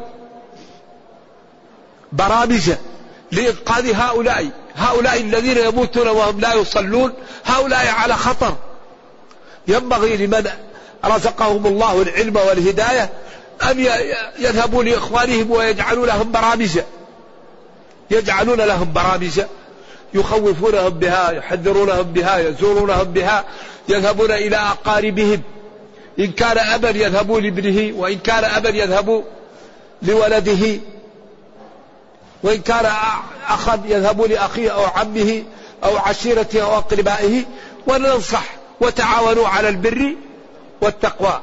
[2.13, 2.71] برامج
[3.33, 4.51] لإنقاذ هؤلاء.
[4.75, 7.13] هؤلاء الذين يموتون وهم لا يصلون
[7.45, 8.57] هؤلاء على خطر.
[9.69, 10.51] ينبغي لمن
[11.05, 13.11] رزقهم الله العلم والهداية
[13.63, 13.87] أن
[14.39, 16.79] يذهبوا لإخوانهم ويجعلوا لهم برامج.
[18.11, 19.41] يجعلون لهم برامج.
[20.15, 23.45] يخوفونهم بها يحذرونهم بها يزورونهم بها
[23.89, 25.43] يذهبون إلى أقاربهم.
[26.19, 29.23] إن كان أبا يذهبوا لابنه وإن كان أبا يذهبوا
[30.03, 30.81] لولده.
[32.43, 32.87] وإن كان
[33.49, 35.43] أخا يذهبوا لأخيه أو عمه
[35.85, 37.43] أو عشيرته أو أقربائه.
[37.87, 38.45] وننصح
[38.81, 40.15] وتعاونوا على البر
[40.81, 41.41] والتقوى.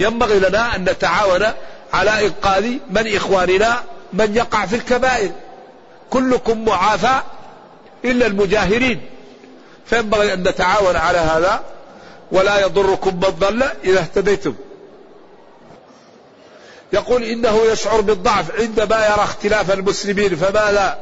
[0.00, 1.46] ينبغي لنا أن نتعاون
[1.92, 3.82] على إنقاذ من إخواننا
[4.12, 5.30] من يقع في الكبائر.
[6.10, 7.20] كلكم معافى
[8.04, 9.00] إلا المجاهرين.
[9.86, 11.64] فينبغي أن نتعاون على هذا
[12.32, 14.54] ولا يضركم من ضل إذا اهتديتم.
[16.92, 20.98] يقول إنه يشعر بالضعف عندما يرى اختلاف المسلمين فماذا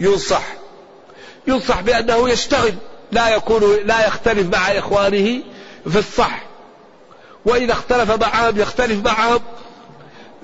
[0.00, 0.42] ينصح.
[1.46, 2.74] ينصح بأنه يشتغل
[3.12, 5.42] لا يكون لا يختلف مع إخوانه
[5.90, 6.51] في الصح.
[7.44, 9.40] وإذا اختلف معهم يختلف معهم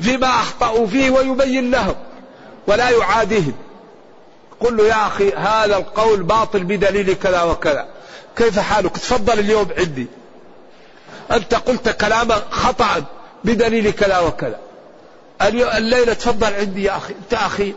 [0.00, 1.94] فيما أخطأوا فيه ويبين لهم
[2.66, 3.54] ولا يعاديهم.
[4.60, 7.88] قل له يا أخي هذا القول باطل بدليل كذا وكذا.
[8.36, 10.06] كيف حالك؟ تفضل اليوم عندي.
[11.30, 13.04] أنت قلت كلاما خطأ
[13.44, 14.58] بدليل كذا وكذا.
[15.42, 17.14] الليلة تفضل عندي يا أخي.
[17.14, 17.74] أنت أخي.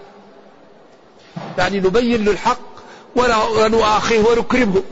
[1.57, 2.71] يعني نبين له الحق
[3.15, 4.83] ونؤاخيه ونكرمه.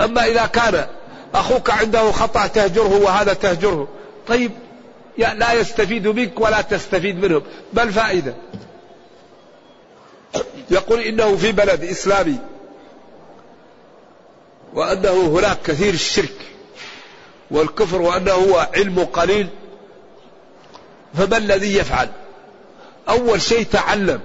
[0.00, 0.86] أما إذا كان
[1.34, 3.88] أخوك عنده خطأ تهجره وهذا تهجره.
[4.26, 4.52] طيب
[5.18, 7.42] لا يستفيد منك ولا تستفيد منهم.
[7.72, 8.34] بل فائدة
[10.70, 12.38] يقول إنه في بلد إسلامي
[14.74, 16.36] وأنه هناك كثير الشرك
[17.50, 19.48] والكفر وأنه هو علم قليل.
[21.14, 22.08] فما الذي يفعل؟
[23.08, 24.20] أول شيء تعلم.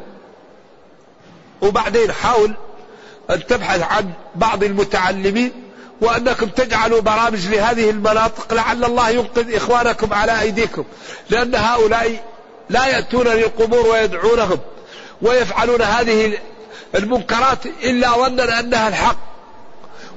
[1.62, 2.54] وبعدين حاول
[3.30, 5.69] أن تبحث عن بعض المتعلمين
[6.02, 10.84] وأنكم تجعلوا برامج لهذه المناطق لعل الله ينقذ إخوانكم على أيديكم.
[11.30, 12.24] لأن هؤلاء
[12.70, 14.60] لا يأتون للقبور ويدعونهم
[15.22, 16.38] ويفعلون هذه
[16.96, 19.18] المنكرات إلا ظنا أنها الحق.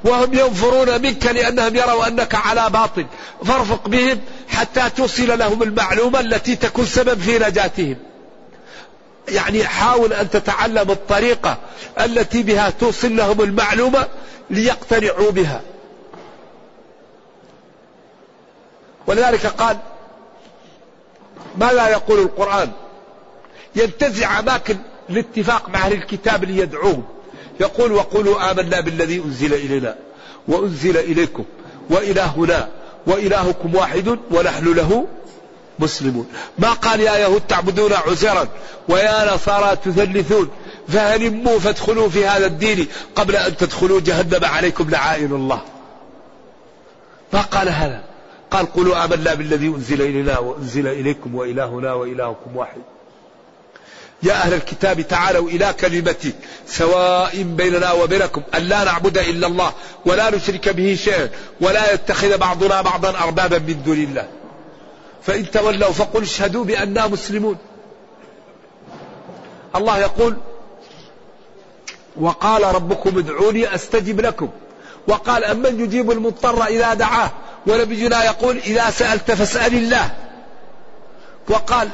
[0.05, 3.07] وهم ينفرون منك لأنهم يروا أنك على باطل.
[3.45, 7.97] فارفق بهم حتى توصل لهم المعلومة التي تكون سبب في نجاتهم.
[9.29, 11.59] يعني حاول أن تتعلم الطريقة
[12.01, 14.07] التي بها توصل لهم المعلومة
[14.51, 15.61] ليقتنعوا بها.
[19.07, 19.77] ولذلك قال
[21.59, 22.71] ماذا يقول القرآن؟
[23.77, 24.77] ينتزع أماكن
[25.11, 27.05] الاتفاق مع أهل الكتاب ليدعوهم.
[27.61, 29.97] يقول وقولوا آمنا بالذي أنزل إلينا
[30.49, 31.45] وأنزل إليكم
[31.91, 32.69] وإلهنا
[33.07, 35.07] وإلهكم واحد ونحن له
[35.79, 36.27] مسلمون.
[36.59, 38.49] ما قال يا يهود تعبدون عزيرا
[38.89, 40.51] ويا نصارى تثلثون؟
[40.89, 42.87] فهلموا فادخلوا في هذا الدين
[43.17, 45.61] قبل أن تدخلوا جهنم عليكم لعائن الله.
[47.33, 48.12] ما قال هذا؟
[48.53, 52.83] قال قولوا آمنا بالذي أنزل إلينا وأنزل إليكم وإلهنا وإلهكم واحد.
[54.23, 56.33] يا أهل الكتاب تعالوا إلى كلمة
[56.67, 59.73] سواء بيننا وبينكم أن لا نعبد إلا الله
[60.07, 61.29] ولا نشرك به شيئا
[61.61, 64.29] ولا يتخذ بعضنا بعضا أربابا من دون الله.
[65.23, 67.57] فإن تولوا فقل اشهدوا بأننا مسلمون.
[69.77, 70.37] الله يقول
[72.17, 74.49] وقال ربكم ادعوني أستجب لكم.
[75.09, 77.31] وقال أمن يجيب المضطر إذا دعاه.
[77.67, 80.11] ونبينا يقول إذا سألت فاسأل الله.
[81.49, 81.89] وقال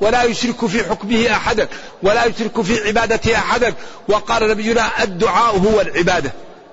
[0.00, 1.68] ولا يشرك في حكمه أحدا
[2.02, 3.74] ولا يشرك في عبادته أحدا.
[4.08, 6.32] وقال نبينا الدعاء هو العبادة.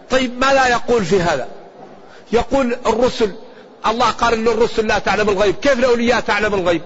[0.10, 1.47] طيب ما لا يقول في هذا؟
[2.32, 3.32] يقول الرسل
[3.88, 5.56] الله قال إن الرسل لا تعلم الغيب.
[5.56, 6.82] كيف الأولياء تعلم الغيب؟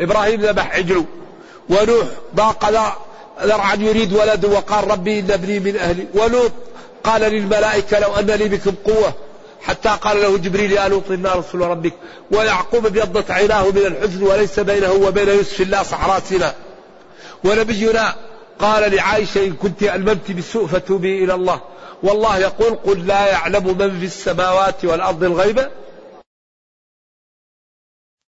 [0.00, 1.04] إبراهيم ذبح عجله
[1.70, 2.70] ونوح ضاق
[3.42, 6.06] ذرعا يريد ولد وقال ربي إن ابني من أهلي.
[6.14, 6.52] ولوط
[7.04, 9.14] قال للملائكة لو أن لي بكم قوة.
[9.62, 11.92] حتى قال له جبريل يا لوط إنا رسول ربك
[12.30, 16.54] ويعقوب أبيضت عيناه من الحزن وليس بينه وبين يوسف الله صحراء سيناء
[17.44, 18.14] ونبينا
[18.58, 21.60] قال لعائشة إن كنت ألممت بالسوء فتوبي إلى الله.
[22.02, 25.68] والله يقول قل لا يعلم من في السماوات والأرض الغيب